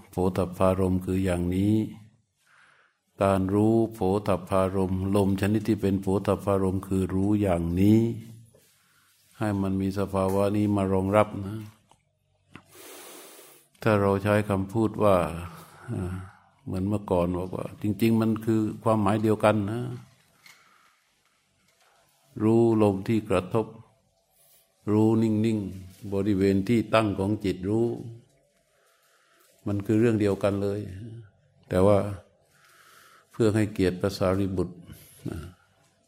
[0.10, 1.76] โผฏฐารมคืออย่างนี้
[3.22, 8.00] การรู้โผฏฐารมลมชนิดที่เป็นโผฏฐารมคือรู้อย่างนี้
[9.38, 11.60] ให้มันมีสภาวะนี้มารองรับนะ
[13.82, 15.16] ถ้าเราใช้คำพูดว่า
[16.66, 19.82] เหมือนเมื่อก่อนบอกว่า จริง ๆ มันคือความหมายเดียวกันนะ
[22.43, 23.66] รู้ลมที่กระทบ
[24.91, 27.88] รู้นิ่ง ๆ บริเวณที่ตั้งของจิตรู้
[29.68, 30.80] มันคือเรื่องเดียวกันเลย
[31.70, 31.97] แต่ว่า
[33.32, 34.76] เพื่อให้เกียรติภาษาริบุตร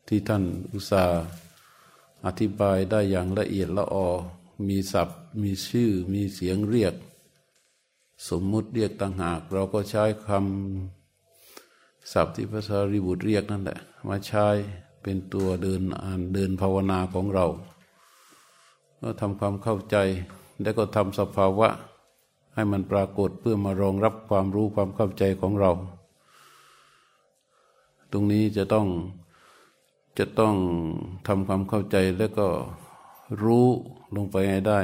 [0.07, 0.43] ที่ท่าน
[0.73, 1.25] อุตสาห์
[2.25, 4.07] อธิบายได้อย่างละเอียดละออ
[4.67, 6.93] มีศัพท์ มีชื่อ มีเสียงเรียก
[8.29, 14.47] สมมุติเรียกต่างหาก เราก็ใช้คำศัพท์ที่ภาษาริบุตรเรียกนั่นแหละมาใช้
[15.03, 17.45] เป็นตัวเดินอ่านเดินภาวนาของเรา
[19.01, 19.97] ก็ทำความเข้าใจ
[20.61, 21.69] แล้วก็ทำสภาวะ
[22.53, 25.71] ให้มันปรากฏเพื่อมารองรับความรู้ความเข้าใจของเรา
[28.11, 28.87] ตรงนี้จะต้อง
[30.17, 30.55] จะต้อง
[31.27, 32.47] ทำความเข้าใจแล้วก็
[33.43, 33.67] รู้
[34.15, 34.79] ลงไปให้ได้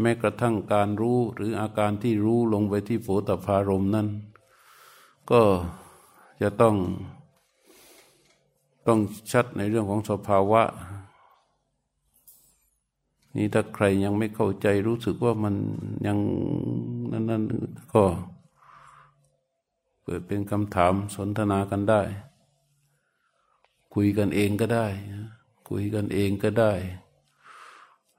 [0.00, 4.08] แม้กระทั่งการรู้หรืออาการที่รู้ลงไปที่โผตพารมนั้น
[5.30, 5.42] ก็
[6.42, 6.76] จะต้อง
[8.86, 9.00] ต้อง
[9.32, 10.62] ชัดในเรื่องของสภาวะ
[13.36, 15.54] นี่ถ้าใครยังไม่เข้าใจรู้สึกว่ามัน
[16.06, 16.18] ยัง
[17.12, 17.42] นั้นนั้น
[17.94, 18.04] ก็
[20.02, 22.02] เปิดเป็นคำถามสนทนากันได้
[23.94, 24.86] คุยกันเองก็ได้
[25.68, 26.72] คุยกันเองก็ได้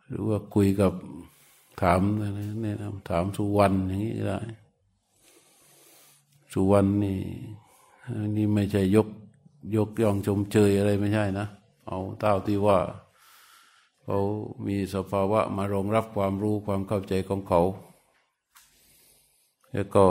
[0.08, 0.94] หรือว่าคุยกับ
[1.84, 2.02] ถาม
[2.62, 2.76] เนี่ย
[3.10, 4.40] ถามสุวรรณอย่างนี้ได้
[6.54, 7.20] สุวรรณนี่
[8.36, 9.08] นี่ไม่ใช่ยก
[9.76, 11.48] ยกย่องชมเชยอะไรไม่ใช่นะ
[11.88, 12.80] เอาเต้าที่ว่า
[14.04, 14.20] เขา
[14.68, 17.62] มีสภาวะมารองรับความรู้ความเข้าใจของเขา
[19.74, 20.06] แล้วก็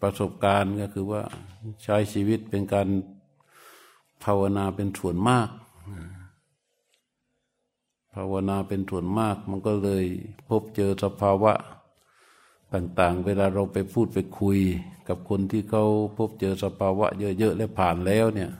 [0.00, 1.22] ประสบการณ์ก็คือว่า
[1.84, 2.88] ใช้ชีวิตเป็นการ
[4.24, 5.48] ภาวนาเป็นส่วนมาก
[8.14, 10.04] ภาวนาเป็นส่วนมากมันก็เลย
[10.48, 11.52] พบเจอสภาวะ
[12.74, 14.58] ต่างๆ เวลาเราไปพูดไปคุย
[15.08, 15.84] กับคนที่เขา
[16.18, 17.06] พบเจอสภาวะ
[17.38, 18.50] เยอะๆและผ่านแล้วเนี่ย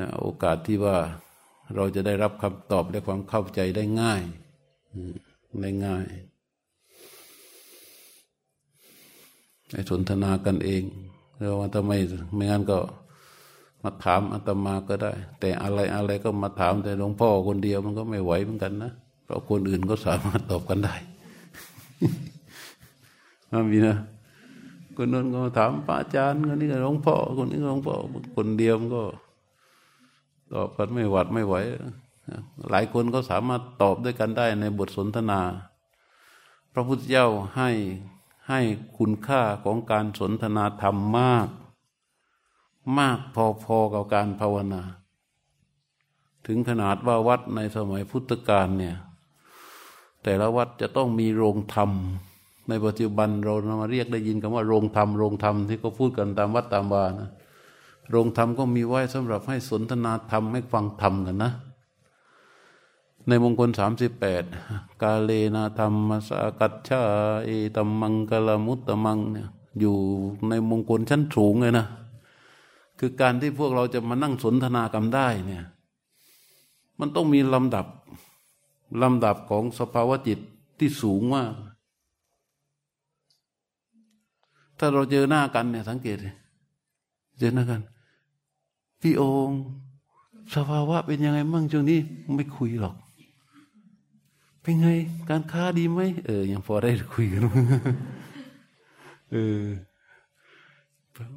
[0.00, 0.96] นะโอกาสที่ว่า
[1.74, 4.22] เราจะได้รับคำตอบและความเข้าใจได้ง่าย
[5.60, 6.04] ได้ง่าย
[9.72, 10.82] ไอ้สนทนากันเอง
[11.36, 11.92] เราว่าทำไม
[12.34, 12.78] ไม่งั้นก็
[13.82, 18.92] มาถามอาตมาก็ได้ แต่อะไรอะไรก็มาถามแต่หลวงพ่อคนเดียวมันก็ไม่ไหวเหมือนกันนะ
[19.24, 20.94] เพราะคนอื่นก็สามารถตอบกันได้
[23.50, 23.96] มามีนะ
[24.96, 27.94] คนนั้นก็ถามพระอาจารย์คนนี้ก็หลวงพ่อคนนี้ก็หลวงพ่อ
[28.36, 29.02] คนเดียวมันก็
[30.54, 31.54] ตอบกันไม่หวัดไม่ไหว
[32.70, 35.40] หลายคนก็สามารถตอบด้วยกันได้ในบทสนทนา
[36.72, 37.70] พระพุทธเจ้าให้
[38.48, 38.60] ให้
[38.98, 41.48] คุณค่าของการสนทนาธรรมมาก
[42.98, 43.18] มาก
[43.64, 44.82] พอๆกับการภาวนา
[46.46, 48.96] ถึงขนาดว่าวัดในสมัยพุทธกาลเนี่ย
[50.22, 51.90] แต่ละวัดจะต้องมีโรงธรรม
[52.68, 57.30] ในปัจจุบันเรามาเรียกได้ยินคำว่าโรงธรรมโรงธรรมที่เขาพูดกันตามวัดตามวานะ
[58.10, 61.52] โรงธรรมก็มีไว้สำหรับให้สนทนาธรรมให้ฟังธรรมกันนะ
[63.28, 64.42] ในมงคลสามสิบแปด
[65.02, 67.02] กาเลนาธรรมสากัจฉา
[67.44, 69.48] เอตัมมังกลมุตตมังเนี่ย
[69.80, 69.96] อยู่
[70.48, 71.86] ในมงคลชั้นสูงเลยนะ
[72.98, 75.64] คือการที่พวกเราจะมานั่งสนทนากันได้เนี่ย
[77.00, 77.86] มันต้องมีลำดับ
[79.02, 80.38] ลำดับของสภาวะจิต
[80.78, 81.52] ที่สูงมาก
[84.78, 86.16] ถ้าเราเจอหน้ากันเนี่ยสังเกต
[87.38, 87.80] เจอหน้ากัน
[89.02, 89.60] พี่องค์
[90.54, 91.98] สภาวะเป็นยังไงมั่งช่วงนี้
[92.34, 92.94] ไม่คุยหรอก
[94.62, 94.88] เป็นไง
[95.28, 97.42] การค้าดีไหมเออยังพอได้คุยกัน
[99.32, 99.62] เออ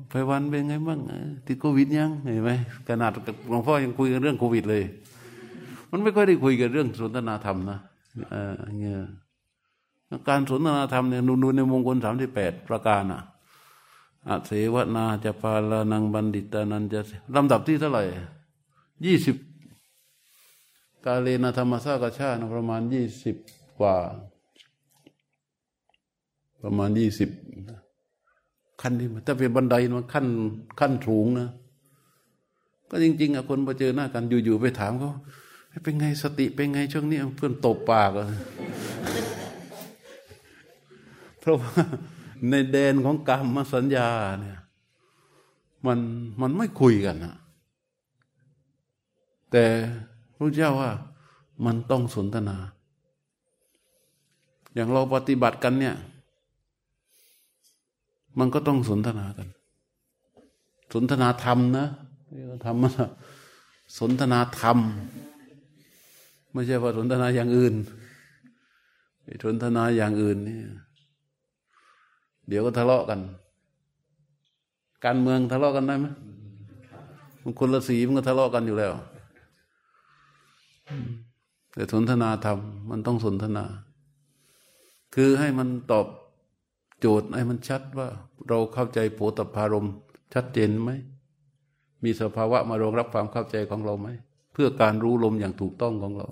[0.09, 0.99] ไปวันเป็นไงบ้าง
[1.45, 2.51] ติดโควิดยังเห็นไหม
[2.87, 3.11] ขนาด
[3.49, 4.83] หลวงพ่อยังคุยกันเรื่องโควิดเลย
[5.91, 7.79] มันไม่ค่อยได้คุยกันเรื่องสนทนาธรรมนะ
[8.29, 8.99] เออเนี่ย
[10.27, 13.21] การสนทนาธรรมเนี่ยนูนในมงคลสามสิบแปดประการอะ
[14.27, 16.99] อาเสวนาจะปาลานังบัณฑิตานันจะ
[17.35, 18.03] ลำดับที่เท่าไหร่
[19.05, 19.35] ยี่สิบ
[21.05, 23.35] กาเลนธรรมสากชาติประมาณยี่สิบ
[23.79, 23.95] กว่า
[26.63, 27.29] ประมาณยี่สิบ
[28.81, 30.25] ขั้นที่ถ้าเป็นบันไดมันขั้น
[30.79, 31.49] ขั้นสูงนะ
[32.89, 35.11] ก็จริง ๆอะคนพอเจอหน้ากันอยู่ๆไปถามเขา
[35.83, 38.27] เป็นไงสติเป็นไงช่วงนี้เพื่อนตบปากอะ
[41.39, 41.73] เพราะว่า
[42.49, 44.09] ในแดนของกรรมสัญญา
[44.41, 44.59] เนี่ย
[45.85, 45.99] มัน
[46.41, 47.35] มันไม่คุยกันนะ
[49.51, 49.63] แต่
[50.35, 50.91] พระเจ้าว่า
[51.65, 52.57] มันต้องสนทนา
[54.73, 55.95] อย่างเราปฏิบัติกันเนี่ย
[58.39, 59.47] มันก็ต้องสนทนากัน
[60.93, 61.87] สนทนาธรรมนะ
[62.65, 62.83] ธรรม
[63.99, 64.77] สนทนาธรรม
[66.51, 67.75] ไม่ใช่ว่าสนทนาอย่างอื่น
[69.43, 70.59] สนทนาอย่างอื่นนี่
[72.47, 73.19] เดี๋ยวก็ทะเลาะกัน
[75.05, 76.07] การเมืองทะเลาะกันได้ไหม
[77.43, 78.93] มันคนละสีมันก็ทะเลาะกันอยู่แล้ว
[81.73, 82.57] แต่สนทนาธรรม
[82.89, 83.65] มันต้องสนทนา
[85.15, 86.05] คือให้มันตอบ
[87.01, 88.07] โจทย์ให้มันชัดว่า
[88.47, 89.87] เราเข้าใจโผตพารม
[90.33, 90.91] ชัดเจนไหม
[92.03, 94.07] มีสภาวะมารองรับความเข้าใจของเราไหม
[94.53, 96.27] เพื่อการรู้ลมอย่างถูกต้องของเรา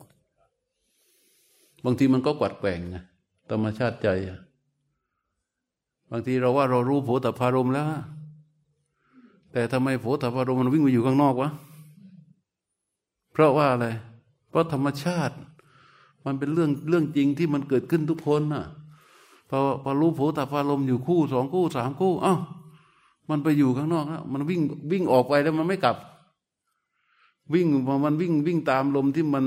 [1.85, 2.97] บางทีมันก็กวัดแกว่งไง
[3.49, 4.07] ธรรมชาติใจ
[6.11, 7.85] บางทีเราว่าเรารู้โผตพารมแล้ว
[9.51, 11.51] แต่ทำไมโผตพารมมันวิ่งไปอยู่ข้างนอกวะ
[13.33, 13.87] เพราะว่าอะไร
[14.49, 15.35] เพราะธรรมชาติ
[16.25, 18.65] มันเป็นเรื่องเรื่องจริงที่มันเกิดขึ้นทุกคนน่ะ
[19.49, 22.35] พอพอรู้โผตาพารมอยู่คู่สองคู่สามคู่ เอ้า
[23.29, 25.95] มันไปอยู่ข้างนอกแล้วมันวิ่งวิ่งออกไปแล้วมันไม่กลับ
[27.53, 27.67] วิ่ง
[28.05, 29.45] มันวิ่งวิ่งตามลมที่มัน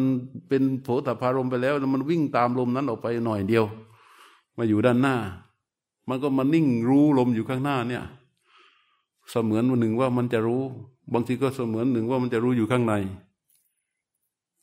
[0.49, 3.65] เป็นโผตาพารมไปแล้วแล้วมันวิ่งตามลมนั้นออกไปหน่อยเดียว
[4.57, 5.17] มาอยู่ด้านหน้า
[6.09, 8.05] มันก็มานิ่งรู้ลมอยู่ข้างหน้าเนี่ย
[9.31, 10.63] เสมือนวันหนึ่งว่ามันจะรู้
[11.13, 12.95] บางทีก็เสมือนหนึ่งว่ามันจะรู้อยู่ข้างใน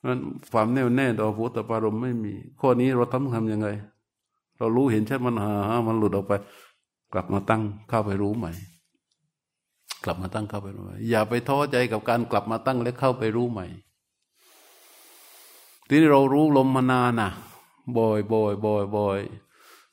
[0.06, 0.20] นั้น
[0.52, 3.68] ความแน่วแน่ต่อโผตปารมไม่มี ข้อนี้เราทำทำยังไง
[4.60, 5.54] เรารู้เห็นใช่มันหา
[5.88, 6.34] มันหลุดออกไป
[7.14, 8.52] กลับมาตั้งเข้าไปรู้ใหม่
[10.04, 13.66] กลับมาตั้งเข้าไปรู้ใหม่อย่าไปท้อใจกับการกลับมาตั้งและเข้าไปรู้ใหม่
[15.88, 17.30] ทีนี้เรารู้ลมมานานน่ะ
[17.98, 19.20] บ่อยบ่อยบ่อยบ่อย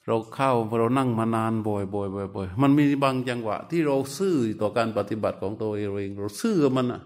[0.06, 7.02] เราเข้าเรานั่งมานานบ่อยบ่อยบ่อยบ่อยมันมีบางจังหวะ ที่เราซื่อต่อการปฏิบัติของตัวเองเราซื่อกับมันอะ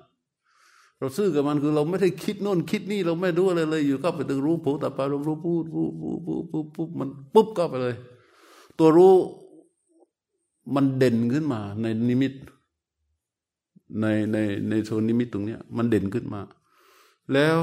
[1.01, 7.95] เราซื่อกับมันคือเราไม่ได้คิดโน่นคิดนี่เราไม่รู้อะไรเลยอยู่ก็ไปถึงรู้ผูแต่ปารู้รู้ปุ๊บปุ๊บปุ๊บปุ๊บปุ๊บปุ๊บมันปุ๊บก็ไปเลย
[8.79, 9.15] ตัวรู้
[10.75, 12.33] มันเด่นขึ้นมา ในนิมิต
[14.01, 14.37] ในใน
[14.69, 16.41] ในโซนนิมิตตรงเนี้ย มันเด่นขึ้นมา
[17.33, 17.59] แล้ว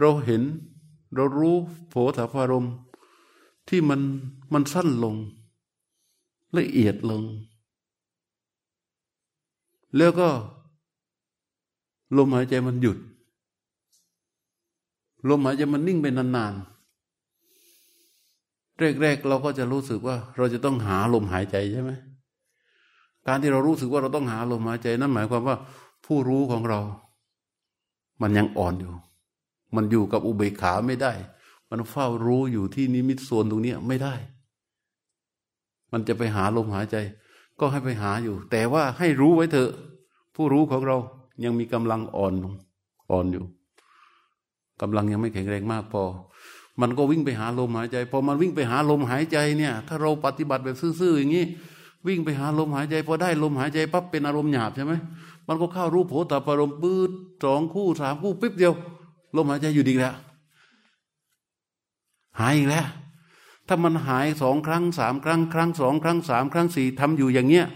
[0.00, 0.42] เราเห็น
[1.14, 1.54] เรารู้
[1.88, 2.66] โผฏฐารม
[3.68, 4.00] ที่มัน
[4.52, 5.14] มันสั้นลง
[6.56, 7.22] ละเอียดลง
[9.96, 10.28] แล้วก็
[12.16, 12.98] ลมหายใจมันหยุด
[15.28, 16.76] ลมหายใจมันนิ่งไปนานๆ
[19.02, 21.92] แรกๆเราก็จะรู้สึกว่า เราจะต้องหาลมหายใจใช่ไหม
[23.26, 25.56] การที่เรารู้สึกว่าเราต้องหาลมหายใจ นั่นหมายความว่า
[26.06, 26.80] ผู้รู้ของเรา
[28.22, 28.92] มันยังอ่อนอยู่
[29.74, 31.12] มันอยู่กับอุเบกขาไม่ได้
[31.70, 34.14] มันเฝ้ารู้อยู่ที่นิมิตส่วนตรงนี้ไม่ได้
[35.92, 36.96] มันจะไปหาลมหายใจ
[37.60, 39.70] ก็ให้ไปหาอยู่ แต่ว่าให้รู้ไว้เถอะ
[40.34, 40.96] ผู้รู้ของเรา
[41.44, 42.32] ยังมีกำลังอ่อน
[43.10, 43.44] อ่อนอยู่
[44.80, 46.02] กำลังยังไม่แข็งแรงมากพอ
[46.80, 51.44] มันก็วิ่งไปหาลมหายใจพอมันวิ่งไปหาลมหายใจเนี่ย ถ้าเราปฏิบัติแบบซื่อๆอย่างนี้
[52.06, 54.92] วิ่งไปหาลมหายใจพอได้ลมหายใจปั๊บเป็นอารมณ์หยาบใช่ไหม
[55.48, 57.10] มันก็เข้ารูปโผตปารมปืด
[57.44, 58.74] สองคู่สามคู่ปิ๊บเดียว
[59.36, 60.14] ลมหายใจอยู่ดีแล้ว
[62.40, 62.86] หายอีกแล้ว
[63.66, 67.66] ถ้ามันหายสองครั้งสามครั้ง ครั้งสองครั้งสามครั้งสี่ทำอยู่อย่างเงี้ย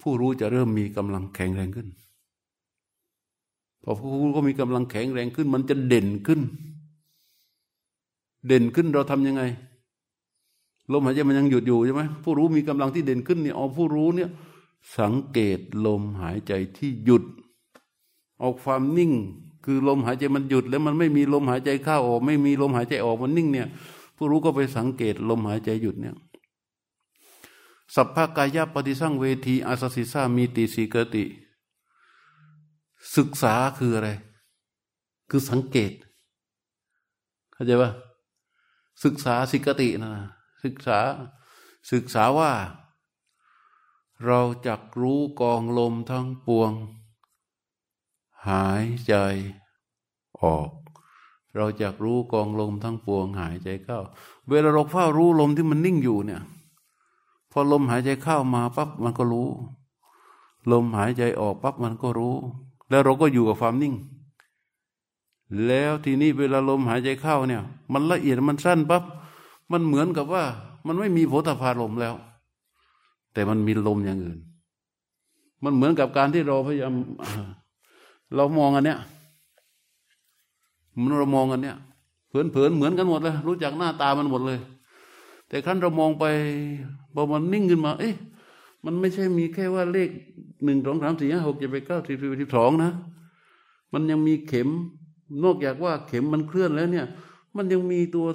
[0.00, 1.86] ผู้ผู้รู้จะเริ่มมีกำลังแข็งแรงขึ้น
[3.90, 6.40] พอผู้รู้ก็มีกำลังแข็งแรงขึ้น มันจะเด่นขึ้น
[8.46, 9.42] เด่นขึ้นเราทํำยังไง
[10.92, 14.30] ลมหายใจมันยังหยุดอยู่ใช่ไหมผู้รู้มีกำลังที่เด่นขึ้นเนี่ยเอาผู้รู้เนี่ย
[14.98, 17.24] สังเกตลมหายใจที่หยุด
[18.40, 19.12] เอาความนิ่ง
[19.64, 23.68] คือลมหายใจมันหยุด แล้วมันไม่มีลมหายใจเข้าออก ไม่มีลมหายใจออกมันนิ่งเนี่ย
[24.16, 26.14] ผู้รู้ก็ไปสังเกตลมหายใจหยุดเนี่ย
[27.94, 31.24] สัพพกายะปฏิสังเวทีอาสสิสามีติสีกติ
[33.16, 34.10] ศึกษาคืออะไร
[35.30, 35.92] คือสังเกต
[37.52, 37.90] เข้าใจปะ
[39.04, 40.12] ศึกษาสิกตินะ
[40.64, 40.98] ศึกษา
[41.92, 42.52] ศึกษาว่า
[44.26, 46.72] เราจักรู้กองลมทั้งปวง
[48.48, 49.14] หายใจ
[50.42, 50.70] ออก
[51.56, 54.00] เราจักรู้กองลมทั้งปวง หายใจเข้า
[54.48, 56.42] เวลาเราเฝ้ารู้ลมที่มันนิ่งอยู่เนี่ย
[57.50, 59.48] พอลมหายใจเข้ามาปั๊บมันก็รู้
[60.72, 62.36] ลมหายใจออกปั๊บมันก็รู้
[62.88, 63.94] แล้วเราก็อยู่กับความนิ่ง
[65.66, 67.62] แล้วทีนี้เวลาลมหายใจเข้าเนี่ย
[67.92, 69.02] มันละเอียดมันสั้นปั๊บ
[69.72, 70.44] มันเหมือนกับว่า
[70.86, 72.14] มันไม่มีโผฏฐารมแล้ว
[73.32, 74.38] แต่มันมีลมอย่างอื่น
[75.64, 76.92] มันเหมือนกับการที่เราพยายาม
[78.34, 78.98] เรามองอันเนี้ย
[81.00, 81.76] มันเรามองอันเนี้ย
[82.28, 84.58] เผินๆเหมือนกันหมดเลย รู้จักหน้าตามันหมดเลย
[85.48, 86.24] แต่ครั้นเรามองไป
[87.14, 88.14] พอมันนิ่งขึ้นมา เอ๊ะ
[88.84, 90.10] มันไม่ใช่มีแค่ว่าเลข
[90.64, 92.90] หนึ่งสองสามสี่ห้าหกเจ็ดแปดเก้าสิบสิบสองนะ
[93.92, 94.68] มันยังมีเข็ม
[95.44, 97.06] นอกจากว่าเข็มมันเคลื่อนแล้วเนี่ย
[97.56, 98.26] มันยังมีตัว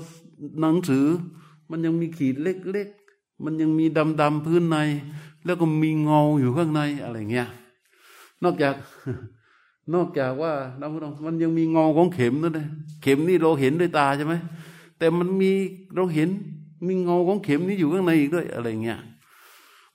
[0.59, 1.05] หนังสือ
[1.69, 3.85] มันยังมีขีดเล็กๆ มันยังมี
[4.21, 4.77] ดำๆพื้นใน
[5.45, 7.47] แล้วก็มีเงาอยู่ข้างในอะไรเงี้ย
[8.43, 8.75] นอกจาก
[9.93, 12.67] นอกจากว่าน้ำมันยังมีเงาของเข็มนั่นเลย
[13.01, 14.33] เข็มนี่เราเห็นด้วยตาใช่ไหม
[14.97, 15.51] แต่มันมี
[15.95, 16.29] เราเห็น
[16.87, 18.99] มีเงาของเข็มนี้อยู่ข้างในอีกด้วยอะไรเงี้ย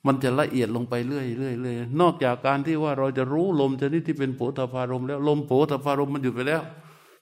[0.09, 6.63] มันจะละเอียดลงไปเรื่อยเรื่อยเรื่อยนอกจากการที่ว่าเราจะรู้ลมชนิดที่เป็นโผฏฐารมแล้ว ลมโผฏฐารมมันหยุดไปแล้ว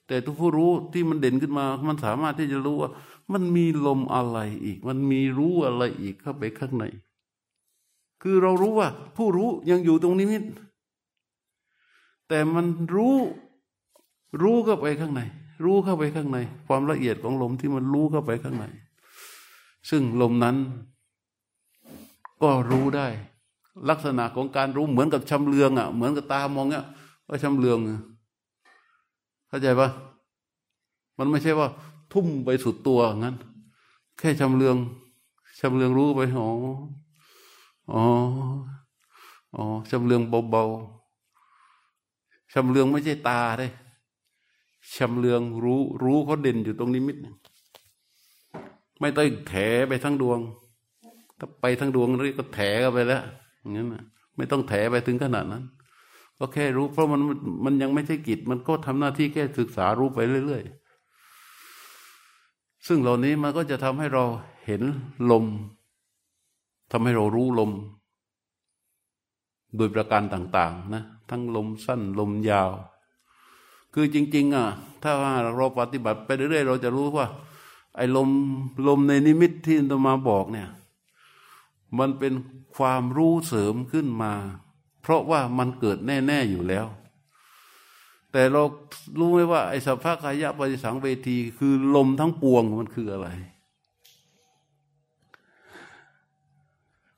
[0.07, 2.91] แต่ทุกผู้รู้ที่มันเด่นขึ้นมา มันสามารถที่จะรู้ว่า
[3.33, 6.85] มันมีลมอะไรอีก มันมีรู้อะไรอีกเข้าไปข้างใน
[8.23, 10.43] คือเรารู้ว่า ผู้รู้ยังอยู่ตรงนิมิต
[12.27, 12.65] แต่มัน
[12.95, 13.15] รู้
[14.41, 15.21] รู้เข้าไปข้างใน
[15.63, 18.65] รู้เข้าไปข้างใน ความละเอียดของลมที่มันรู้เข้าไปข้างใน
[19.89, 20.55] ซึ่งลมนั้น
[22.41, 23.07] ก็รู้ได้
[23.89, 26.85] ลักษณะของการรู้เหมือนกับชำเลืองอะ เหมือนกับตามองเนี้ย
[27.27, 27.77] ว่าชำเลือง
[29.47, 29.89] เข้าใจปะ
[31.17, 31.67] มันไม่ใช่ว่า
[32.13, 33.35] ทุ่มไปสุดตัวงั้น
[34.17, 34.75] แค่ชำเลือง
[35.59, 36.49] ชำเลืองรู้ไปอ๋อ
[37.91, 38.03] อ๋อ
[39.55, 40.21] อ๋อชำเลือง
[40.51, 43.67] เบาๆชำเลืองไม่ใช่ตาได้
[44.95, 47.17] ชำเลืองรู้รู้เขาเด่นอยู่ตรงนิมิต
[48.99, 49.53] ไม่ต้องแถ
[49.87, 50.39] ไปทั้งดวง
[51.39, 53.23] ถ้าไปทั้งดวงนี่ก็แถกันไปแล้ว
[53.61, 53.87] อย่างนั้น
[54.37, 55.63] ไม่ต้องแถไปถึงขนาดนั้น
[56.39, 57.21] ก็แค่รู้ เพราะมัน
[57.65, 64.23] มันยังไม่ใช่กิจ มันก็ทำหน้าที่แค่ศึกษารู้ไปเรื่อยๆ ซึ่งเหล่านี้มันก็จะทำให้เรา
[64.65, 64.81] เห็น
[65.31, 65.45] ลม
[66.91, 67.71] ทำให้เรารู้ลม
[69.75, 72.69] โดยประการต่าง ๆ นะ ทั้งลมสั้นลมยาว
[73.93, 74.65] คือจริง ๆ อะ
[75.03, 77.27] ถ้าว่าเราปฏิบัติไปเรื่อยๆ เราจะรู้ว่า
[77.95, 78.29] ไอ้ลม
[78.87, 80.69] ลมในนิมิตที่ตมาบอกเนี่ย
[81.99, 82.33] มันเป็น
[82.75, 84.33] ความรู้เสริมขึ้นมา
[85.01, 86.87] เพราะว่ามันเกิดแน่ๆอยู่แล้ว
[88.31, 88.63] แต่เรา
[89.19, 93.27] รู้ไหมว่าไอ้สัพพะกายะปฏิสังเวที คือลมทั้งปวงมันคืออะไร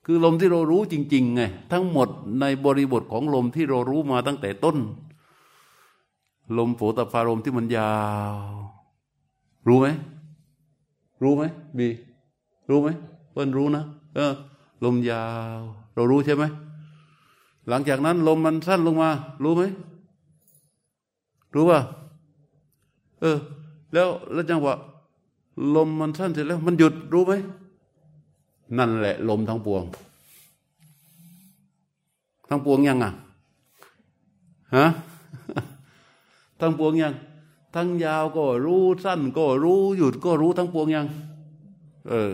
[0.06, 1.42] คือลมที่เรารู้จริงๆไง
[1.72, 2.08] ทั้งหมด
[2.42, 4.78] ในบริบทของลมที่เรารู้มาตั้งแต่ต้น
[6.58, 7.96] ลมโผตพารมที่มันยา
[8.34, 8.36] ว
[9.68, 9.88] รู้ไหม
[11.24, 11.44] รู้ไหม
[11.78, 11.90] บี
[12.70, 12.88] รู้ไหม
[13.32, 13.84] เปิ้นรู้นะ
[14.16, 14.34] เออ
[14.84, 15.26] ลมยา
[15.60, 15.62] ว
[15.94, 16.44] เรารู้ใช่ไหม
[17.70, 19.10] หลังจากนั้น ลมมันสั้นลงมา
[19.44, 19.64] รู้ไหม
[21.56, 21.80] รู้ป่ะ
[23.22, 23.38] เออ
[23.94, 24.74] แล้วแล้วจังหวะ
[25.76, 27.34] ลมมันสั้นเสร็จแล้ว มันหยุดรู้ไหม
[28.78, 29.84] นั่นแหละ ลมทั้งปวง
[32.50, 33.12] ทั้งปวงยังอะ
[34.76, 34.86] ฮะ
[36.60, 37.14] ทั้งปวงยัง
[37.76, 41.08] ทั้งยาวก็รู้สั้นก็รู้หยุดก็รู้ทั้งปวงยัง
[42.10, 42.32] เออ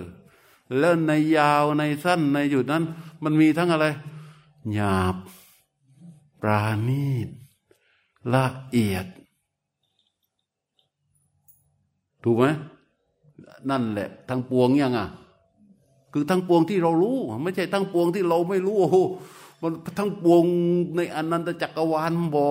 [0.79, 2.83] แล้วในยาวในสั้นในหยุดนั้น
[3.23, 3.85] มันมีทั้งอะไร
[4.73, 5.15] หยาบ
[6.41, 7.29] ปราณีต
[8.33, 9.05] ละเอียด
[12.23, 12.45] ถูกไหม
[13.69, 15.07] นั่นแหละ ทั้งปวงยังอะ
[16.13, 18.97] คือทั้งปวงที่เรารู้ ไม่ใช่ทั้งปวงที่เราไม่รู้โอ้โห
[19.61, 20.43] มันทั้งปวง
[20.95, 22.49] ในอนันตจักรวาลบอ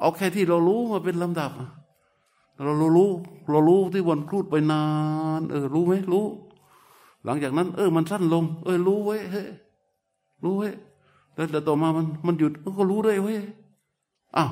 [0.00, 1.50] เอาแค่ที่เรารู้มาเป็นลำดับ
[2.62, 3.10] เรารู้
[3.50, 4.82] เรารู้ที่วันครูดไปนา
[5.38, 6.26] น เออ รู้ไหมรู้
[7.24, 9.44] หลังจากนั้น เออ มันสั้นลง เออ รู้ไว้เฮ้
[10.44, 10.70] รู้เว้
[11.34, 13.40] แล้วต่อมามันมันหยุดก็รู้ด้วยเว้ย
[14.36, 14.50] อ้าว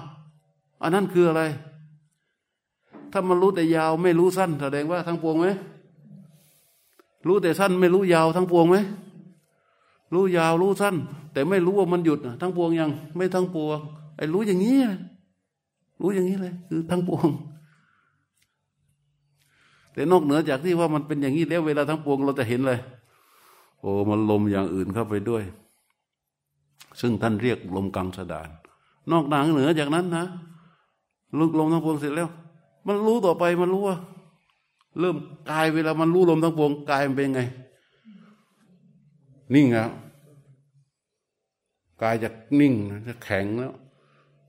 [0.83, 1.43] อันนั้นคืออะไร
[3.13, 5.47] ถ้ามันรู้แต่ยาวไม่รู้สั้นแสดงว่าทั้งปวงไหม
[7.27, 8.77] รู้แต่สั้นไม่รู้ยาวทั้งปวงไหม
[10.15, 10.97] รู้ยาวรู้สั้น
[11.33, 13.79] แต่ไม่รู้ว่ามันหยุดทั้งปวงยัง ไม่ทั้งปวง
[14.17, 14.79] ไอ้รู้อย่างนี้
[16.01, 17.29] รู้อย่างนี้เลย คือทั้งปวง
[19.93, 22.81] แต่นอกเหนือจากที่ว่ามันเป็นอย่างนี้แล้วเวลาทั้งปวงเราจะเห็นเลย
[23.81, 25.43] โอ้มันลมอย่างอื่นเข้าไปด้วย
[27.01, 28.49] ซึ่งท่านเรียกลมกังสดาน
[29.11, 30.25] นอกหนังเหนือจากนั้นนะ
[31.39, 32.29] ลุกลมทั้งปวงเสร็จแล้ว
[32.87, 33.97] มันรู้ต่อไปมันรู้ว่า
[34.99, 35.17] เริ่ม
[35.51, 37.41] กายเวลามันรู้ลมทั้งปวงกายมันเป็นไง
[39.55, 39.91] นิ่งแล้ว
[42.03, 42.29] กายจะ
[42.61, 42.75] นิ่ง
[43.09, 43.75] จะแข็งแล้ว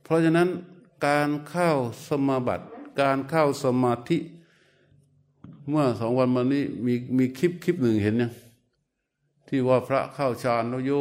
[0.03, 0.49] เพราะฉะนั้น
[1.05, 1.69] การเข้า
[2.07, 2.65] สมาบัติ
[3.01, 4.17] การเข้าสมาธิ
[5.69, 8.31] เมื่อสองวันมานี้มีมีคลิปคลิปหนึ่งเห็นยัง
[9.47, 10.93] ที่ว่าพระเข้าฌานแล้วโย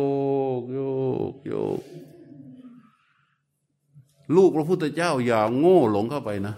[0.60, 0.78] กโย
[1.32, 1.80] กโยก
[4.34, 6.54] ลูกพระพุทธเจ้าอย่าโง่หลงเข้าไปนะ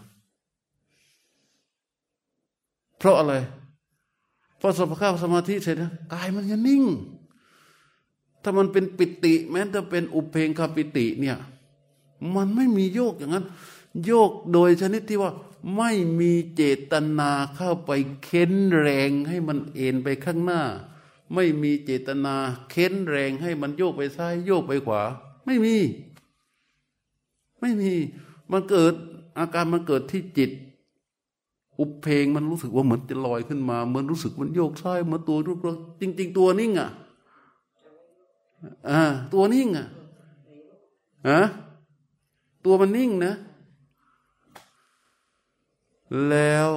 [2.99, 3.35] เพราะอะไร
[4.61, 6.83] พอสภาพสมาธิเสร็จนะกายมันจะนิ่ง
[8.43, 11.37] ถ้ามันเป็นปิติ แม้จะเป็นอุเพงคปิติเนี่ย
[12.35, 13.45] มันไม่มีโยกอย่างนั้น
[14.07, 15.31] โยกโดยชนิดที่ว่า
[15.77, 15.91] ไม่
[16.21, 16.63] มีเจ
[16.93, 17.91] ตนาเข้าไป
[18.25, 20.63] เค้นแรงให้มันเอ็นไปข้างหน้า
[21.35, 22.35] ไม่มีเจตนา
[22.71, 25.03] เค้นแรงให้มันโยกไปซ้ายโยกไปขวา
[25.47, 25.77] ไม่มี
[27.61, 27.93] ไม่มี
[28.53, 28.95] มันเกิด
[29.39, 30.51] อาการมันเกิดที่จิต
[31.81, 35.59] อุปเพงมันรู้สึกว่าเหมือนจะลอยขึ้นมาเหมือนรู้สึกมันโยกซ้ายเหมือนตัวรูป
[36.01, 36.91] จริง ๆ ตัวนิ่งอะ
[38.91, 39.03] อ่า
[39.33, 39.87] ตัวนิ่งอะ
[41.29, 41.41] ฮะ
[42.65, 43.35] ตัวมันนิ่งนะ
[46.29, 46.71] แล้ว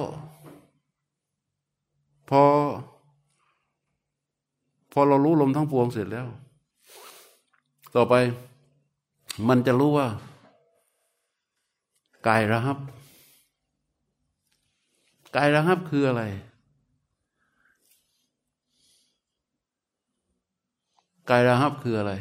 [2.28, 2.42] พอ
[4.92, 6.26] พอเรารู้ลมทั้งปวงเสร็จแล้ว
[7.94, 8.14] ต่อไป
[9.48, 10.06] มันจะรู้ว่า
[12.26, 12.78] กายระหับ
[15.36, 16.22] กายระหับคืออะไร
[21.30, 22.12] กายระหับคืออะไร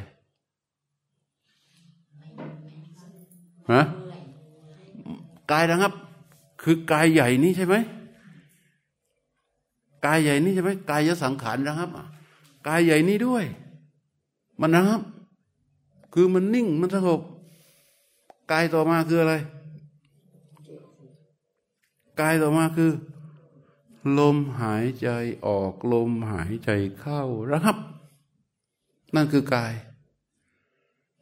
[3.72, 3.82] ฮะ
[5.52, 5.94] กายนะครับ
[6.62, 7.76] คือกายใหญ่นี้ใช่ไหม
[10.06, 11.90] กายใหญ่นี้ใช่ไหมกายสังขารนะครับ
[12.68, 13.44] กายใหญ่นี้ด้วย
[14.62, 15.02] มันนะครับ
[16.14, 17.22] คือมันนิ่งมันสงบ
[18.52, 19.36] กายต่อมาคืออะไร
[22.22, 22.92] กายต่อมาคือ
[24.20, 25.10] ลมหายใจ
[25.46, 27.22] ออกลมหายใจเข้า
[27.54, 27.78] รับ
[29.16, 29.74] นั่นคือกาย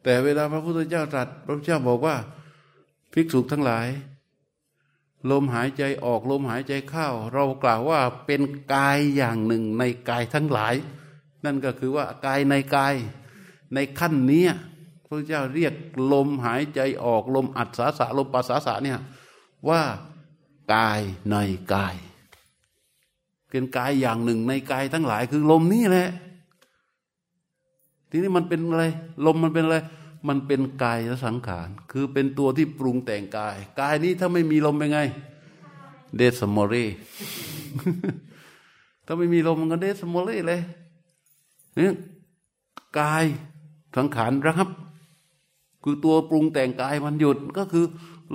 [0.02, 2.16] แต่เวลาพระพุทธเจ้าตรัสพระพุทธเจ้าบอกว่า
[3.12, 3.86] ภิกษุทั้งหลาย
[5.30, 8.42] ลมหายใจออกลมหายใจเข้า เรากล่าวว่าเป็น
[8.74, 10.74] กายอย่างหนึ่งในกายทั้งหลาย
[11.44, 12.94] นั่นก็คือว่ากายในกาย
[13.74, 14.44] ในขั้นนี้
[15.06, 15.74] พระเจ้าเรียก
[16.12, 18.98] ลมหายใจออกลมอัดสาสะลมปัสสาสะเนี่ย
[19.68, 19.80] ว่า
[20.74, 21.00] กาย
[21.30, 21.36] ใน
[21.74, 21.96] กาย
[23.50, 26.08] เป็นกายอย่างหนึ่งในกายทั้งหลายคือลมนี่แหละ
[28.10, 28.84] ทีนี้มันเป็นอะไร
[29.26, 29.76] ลมมันเป็นอะไร
[30.28, 35.00] มันเป็นกายสังขาร คือเป็นตัวที่ปรุงแต่งกาย กายนี้ถ้าไม่มีลมเป็นไง
[36.16, 36.84] เดสมอรี
[39.06, 40.60] ถ้าไม่มีลมมันก็เดสมอรีเลย
[41.76, 41.92] เนี่ย
[42.98, 43.24] กาย
[43.96, 44.68] สังขารรับ
[45.82, 47.84] คือตัวปรุงแต่งกายมันหยุดก็คือ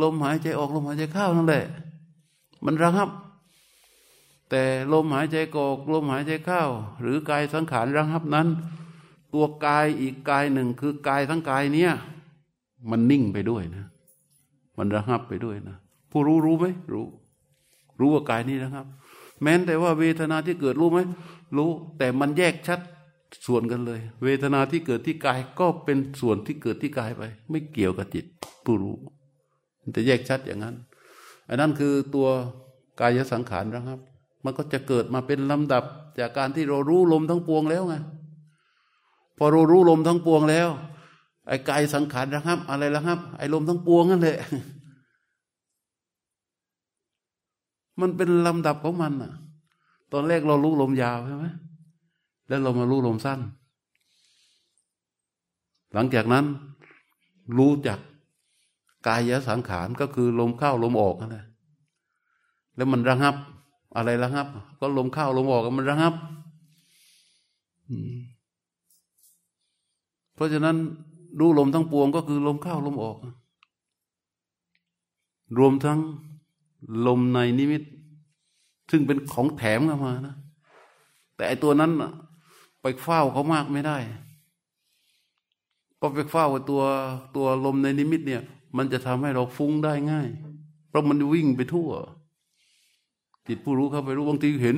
[0.01, 1.65] ลมหายใจออกลมหายใจเข้านั่นแหละ
[2.65, 3.09] มันระงับ
[4.49, 4.63] แต่
[4.93, 6.63] ลมหายใจออกลมหายใจเข้า
[7.01, 8.47] หรือกายสังขารระงับนั้น
[9.33, 11.91] ตัวกายอีกกายหนึ่งคือกายทั้งกายเนี้ย
[12.89, 13.85] มันนิ่งไปด้วยนะ
[14.77, 15.77] มันระงับไปด้วยนะ
[16.11, 17.05] ผู้รู้รู้ไหมรู้
[17.99, 18.85] รู้ว่ากายนี้นะครับ
[19.41, 20.99] แม้แต่ว่าเวทนาที่เกิดรู้ไหม
[21.57, 22.79] รู้แต่มันแยกชัด
[23.47, 28.25] ส่วนกันเลย เวทนาที่เกิดที่กายก็เป็นส่วนที่เกิดที่กายไป ไม่เกี่ยวกับจิต
[28.65, 28.95] ผู้รู้
[29.81, 30.75] มันจะแยกชัดอย่างนั้น
[31.49, 32.27] อันนั้นคือตัว
[32.99, 33.99] กายสังขารนะครับ
[34.45, 35.83] มันก็จะเกิดมาเป็นลำดับ
[36.19, 37.95] จากการที่เรารู้ลมทั้งปวงแล้วไง
[39.43, 40.69] พอรู้รู้ลมทั้งปวงแล้ว
[41.47, 44.37] ไอ้กายสังขารนะครับ อะไรละครับ ไอ้ลมทั้งปวงนั่นแหละ
[47.99, 49.31] มันเป็นลำดับของมันอะ
[50.11, 51.45] ตอนแรกเรารู้ลมยาวใช่ไหม
[52.47, 53.39] แล้วเรามารู้ลมสั้น
[55.93, 56.45] หลังจากนั้น
[57.57, 57.99] รู้จัก
[59.07, 61.45] กายสังขารก็คือลมเข้าลมออกนั่นแหละ
[62.75, 63.35] แล้วมันระงับ
[63.95, 64.47] อะไรระงับ
[64.79, 66.13] ก็ลมเข้าลมออกมันระงับ
[67.89, 68.13] อืม
[70.41, 70.77] ราะฉะนั้น
[71.39, 73.17] รู้ลมทั้งปวงก็คือลมเข้าลมออก
[75.57, 75.99] รวมทั้ง
[77.07, 77.83] ลมในนิมิต
[78.91, 80.35] ซึ่งเป็นของแถมเข้ามานะ
[81.35, 81.91] แต่ไอตัวนั้น
[82.81, 83.97] ไปเฝ้าเขามากไม่ได้
[86.01, 86.81] ก็ไปเฝ้าตัว
[87.35, 88.43] ตัวลมในนิมิตเนี่ย
[88.77, 90.27] มันจะทำให้เราฟุ้งได้ง่าย
[90.89, 91.89] เพราะมันวิ่งไปทั่ว
[93.47, 94.77] จิตผู้รู้เข้าไปรู้บางทีเห็น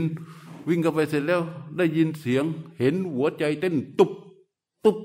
[0.69, 1.41] วิ่งเข้าไปเสร็จแล้ว
[1.77, 2.43] ได้ยินเสียง
[2.79, 4.11] เห็นหัวใจเต้นตุบ
[4.85, 4.97] ตุบ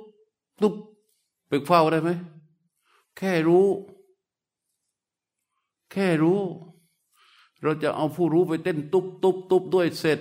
[0.62, 0.74] ตุ๊บ
[1.48, 2.10] ไปเฝ้าได้ไหม
[3.16, 3.66] แค่รู้
[5.92, 6.40] แค่รู้
[7.62, 10.20] เราจะเอาผู้รู้ไปเต้นตุ๊บตุ๊บตุ๊บด้วยเสร็จ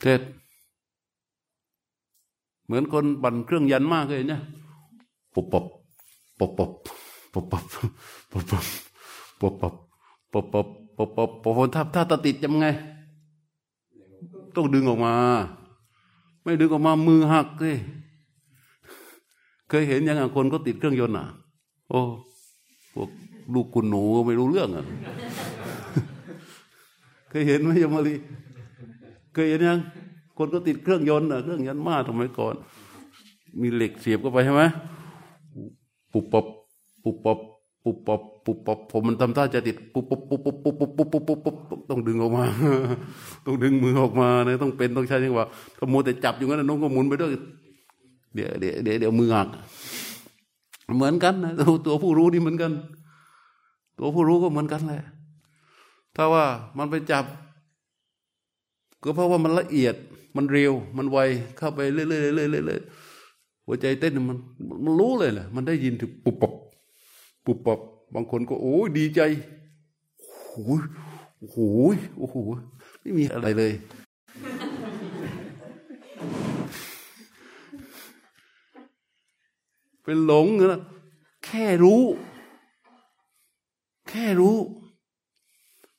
[0.00, 0.22] เสร็จ
[2.64, 4.42] เหมือนคนบั่นเครื่องยันมากเลยเนี่ย
[5.34, 5.64] ปุบปบ
[6.38, 6.70] ปุบปบ
[7.32, 7.64] ปุบปบ
[8.30, 8.64] ปุบปบ
[9.40, 9.74] ปุบปบ
[10.32, 10.66] ปุบปบ
[10.96, 12.66] ปุบปบปุบปบถ้าถ้าตติดยังไง
[14.54, 15.14] ต้องดึงออกมา
[16.42, 17.78] ไม่ดึงออกมามือหักเลย
[19.68, 21.26] เคยเห็นยังไงคนก็ติดเครื่องยนต์อะ
[21.90, 22.00] โอ้
[22.94, 23.10] พวก
[23.54, 24.84] ลูกคุณหนูไม่รู้เรื่องอะ
[27.30, 28.14] เคยเห็นไหมยมาลี
[29.32, 29.80] เคยเห็นยัง
[30.38, 32.54] คนก็ติดเครื่องยนต์อะเครื่องยนต์มาทำไมก่อน
[33.60, 34.62] มีเหล็กเสียบเข้าไปใช่ไหม
[36.12, 36.46] ปุบปบ
[37.04, 37.38] ปุบปบ
[37.84, 41.56] ปุบปบปุบปบผมมันทำท่าจะติดปุบปบปุบปบปุบปบปุบปบปุบปบ
[41.90, 42.44] ต้องดึงออกมา
[43.46, 45.46] ต้องดึงมือออกมาเนี่ยต้องเป็นต้องใช้จังหวะ
[45.78, 47.30] ถ้ามัวแต่จับอยู่งั้นน้องก็หมุนไปด้วย
[48.34, 49.48] เดี๋ยวเดี๋ยวเดี๋ยวมือหัก
[50.96, 51.52] เหมือนกันนะ
[51.86, 52.72] ตัวผู้รู้นี่เหมือนกัน
[53.98, 55.02] ตัวผู้รู้ก็เหมือนกันแหละ
[56.16, 56.44] ถ้าว่า
[56.78, 57.24] มันไปจับ
[59.02, 59.94] ก็เพราะว่ามันละเอียด
[60.36, 61.18] มันเร็ว มันไว
[61.58, 64.38] เข้าไปเรื่อยๆเรื่อยๆเรื่อยๆหัวใจเต้นมัน
[64.84, 66.52] มันรู้เลยแหละมันได้ยินถึงปุบปบ
[67.44, 67.80] ปุบปับ
[68.14, 69.20] บางคนก็โอ้ดีใจ
[70.50, 70.82] โอ้ย
[71.38, 71.58] โอ้โห
[72.18, 72.36] โอ้โห
[73.00, 73.72] ไม่มีอะไรเลย
[80.02, 80.80] เป็นหลงนะ
[81.44, 82.02] แค่รู้
[84.08, 84.56] แค่รู้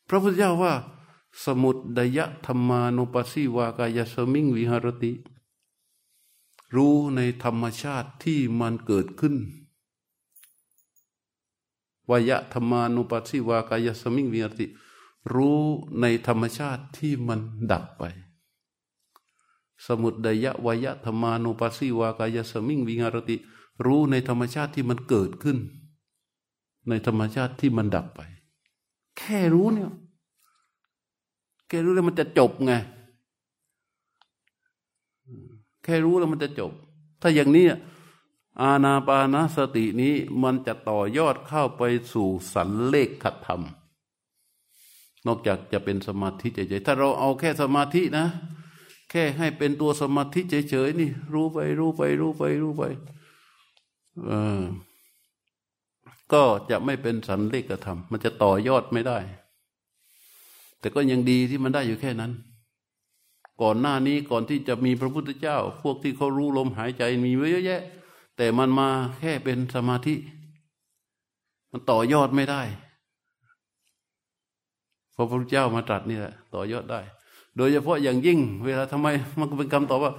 [0.08, 0.74] พระพุทธเจ้าว่า
[1.44, 5.12] สมุดดยะธรรมานุปัสสิวากายสมิงวิหารติ
[6.76, 9.36] รู้ในธรรมชาติที่มันเกิดขึ้น
[12.12, 14.68] วายะธรรมานุปัสสิวากายสมิงวิหารติ
[15.34, 15.62] รู้
[16.01, 17.39] ในธรรมชาติที่มัน
[17.72, 18.03] ดับไป
[19.86, 23.36] สมุดดยะวายะธรรมานุปัสสิวากายสมิงวิหารติ
[23.86, 25.57] รู้ในธรรมชาติที่มันเกิดขึ้น
[26.89, 28.22] ในธรรมชาติที่มันดับไป
[29.18, 29.91] แค่รู้เนี่ย
[31.68, 32.74] แค่รู้แล้วมันจะจบไง
[35.84, 36.72] แค่รู้แล้วมันจะจบ
[37.22, 37.66] ถ้าอย่างนี้
[38.60, 41.82] อาณาปานาสตินี้มันจะต่อยอดเข้าไป
[42.14, 43.62] สู่สันเลขขธรรม
[45.28, 48.28] นอกจากจะเป็นสมาธิเฉยๆ ถ้าเราเอาแค่สมาธินะ
[49.10, 52.84] แค่ให้เป็นตัวสมาธิเฉยๆนี่ รู้ไปรู้ไปรู้ไปรู้ไป
[56.34, 59.18] ก็จะไม่เป็นสันเลขธรรม มันจะต่อยอดไม่ได้
[60.80, 62.32] แต่ก็ยังดีที่มันได้อยู่แค่นั้น
[63.62, 67.82] ก่อนหน้านี้ก่อนที่จะมีพระพุทธเจ้า พวกที่เขารู้ลมหายใจมีเยอะแยะ
[68.42, 68.89] แต่มันมา
[69.20, 70.16] แค่เป็นสมาธิ
[71.72, 72.62] มันต่อยอดไม่ได้
[75.16, 77.00] พระพุทธเจ้ามาตรัสนี่แหละต่อยอดได้
[77.58, 79.08] โดยเฉพาะอย่างยิ่ง เวลาทำไม
[79.39, 80.14] มันก็เป็นคำตอบว่า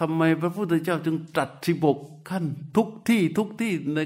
[0.00, 1.98] ทำไมพระพุทธเจ้าจึงตรัสสิบก
[2.30, 2.44] ขั้น
[2.76, 3.98] ทุกที่ทุกที่ใน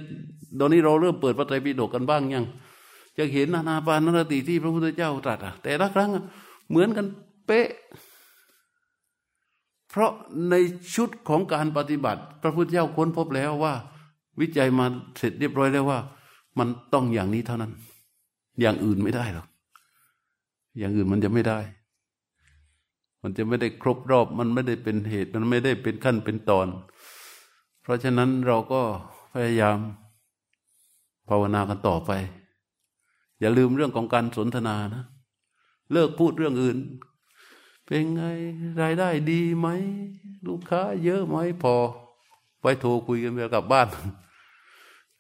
[0.59, 2.45] ตอนนี้เราเริ่มเปิดพระไตรปิฎกกันบ้างยัง
[3.19, 6.11] จะเห็นนานาปานนรติที่พระพุทธเจ้าตรัสอะแต่ละครั้ง
[6.71, 7.07] เหมือนกัน
[7.47, 7.69] เป๊ะ
[10.01, 10.13] ราะ
[10.51, 10.55] ใน
[10.95, 13.75] ชุดของการปฏิบัติ พระพุทธเจ้าค้นพบแล้วว่า
[14.41, 14.87] วิจัยมา
[15.19, 15.99] เสร็จเรียบร้อยแล้วว่า
[16.59, 17.73] มันต้องอย่างนี้เท่านั้น
[18.61, 19.47] อย่างอื่นไม่ได้หรอก
[20.79, 21.59] อย่างอื่นมันจะไม่ได้
[23.23, 26.67] มันจะไม่ได้ครบรอบ มันไม่ได้เป็นเหตุ มันไม่ได้เป็นขั้นเป็นตอน
[27.83, 28.81] เพราะฉะนั้นเราก็
[29.33, 29.79] พยายาม
[31.29, 32.11] ภาวนากันต่อไป
[33.41, 35.05] อย่าลืมเรื่องของการสนทนานะ
[35.93, 36.77] เลิกพูดเรื่องอื่น
[37.91, 38.25] เป็นไง
[38.83, 39.69] รายได้ดีไหม
[40.47, 41.75] ลูกค้าเยอะไหมพอ
[42.63, 43.89] ไปโทรคุยกันไปกลับบ้าน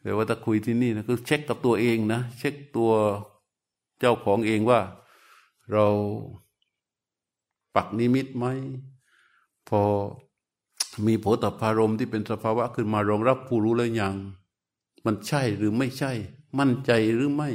[0.02, 2.90] แต่ว่าถ้าคุยที่นี่นะคือเช็คกับตัวเองนะเช็คตัว
[3.98, 4.80] เจ้าของเองว่า
[5.72, 5.86] เรา
[7.74, 8.46] ปักนิมิตไหม
[9.68, 9.80] พอ
[11.06, 14.14] มีโผฏฐารมที่เป็นสภาวะขึ้นมารองรับผู้รู้แล้วยัง
[15.06, 16.12] มันใช่หรือไม่ใช่
[16.58, 17.50] มั่นใจหรือไม่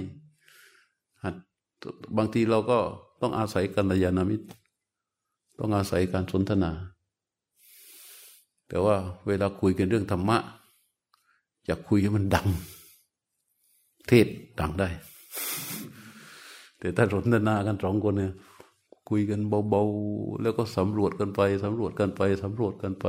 [2.18, 2.80] บางทีเราก็
[3.22, 4.47] ต้องอาศัยกัลยาณมิตร
[5.58, 6.72] ต้องอาศัยการสนทนา
[8.68, 8.95] แต่ว่า
[9.28, 10.38] เวลาคุยกันเรื่องธรรมะ
[11.66, 12.47] อยากคุยให้มันดัง
[14.08, 14.28] เทศ
[14.60, 14.89] ดังได้
[16.80, 18.34] แต่ถ้าสนทนากันสองคนเนี่ย
[19.10, 19.39] คุยกัน
[19.70, 23.06] เบาๆ แล้วก็สำรวจกันไปสำรวจกันไปสำรวจกันไป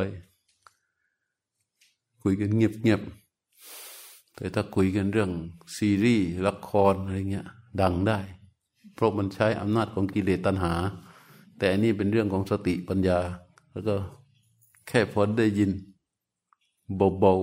[2.23, 5.31] คุยกันเงียบๆ แต่ถ้าคุยกันเรื่อง
[5.77, 7.47] ซีรีส์ละครอะไรเงี้ย
[7.81, 8.19] ดังได้
[8.95, 10.75] เพราะมันใช้อำนาจของกิเลสตัณหา
[11.59, 13.19] แต่อันนี้เป็นเรื่องของสติปัญญา
[13.73, 13.95] แล้วก็
[14.89, 15.71] แค่พอได้ยิน
[17.21, 17.35] เบา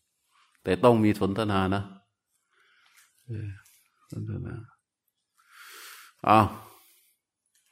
[0.00, 1.82] ๆแต่ต้องมีสนทนานะ
[4.12, 4.54] สนทนา
[6.28, 6.46] อ้าว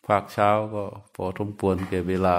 [0.06, 0.84] ภาคเช้าก็
[1.14, 2.36] พอทมปวนเก่เวลา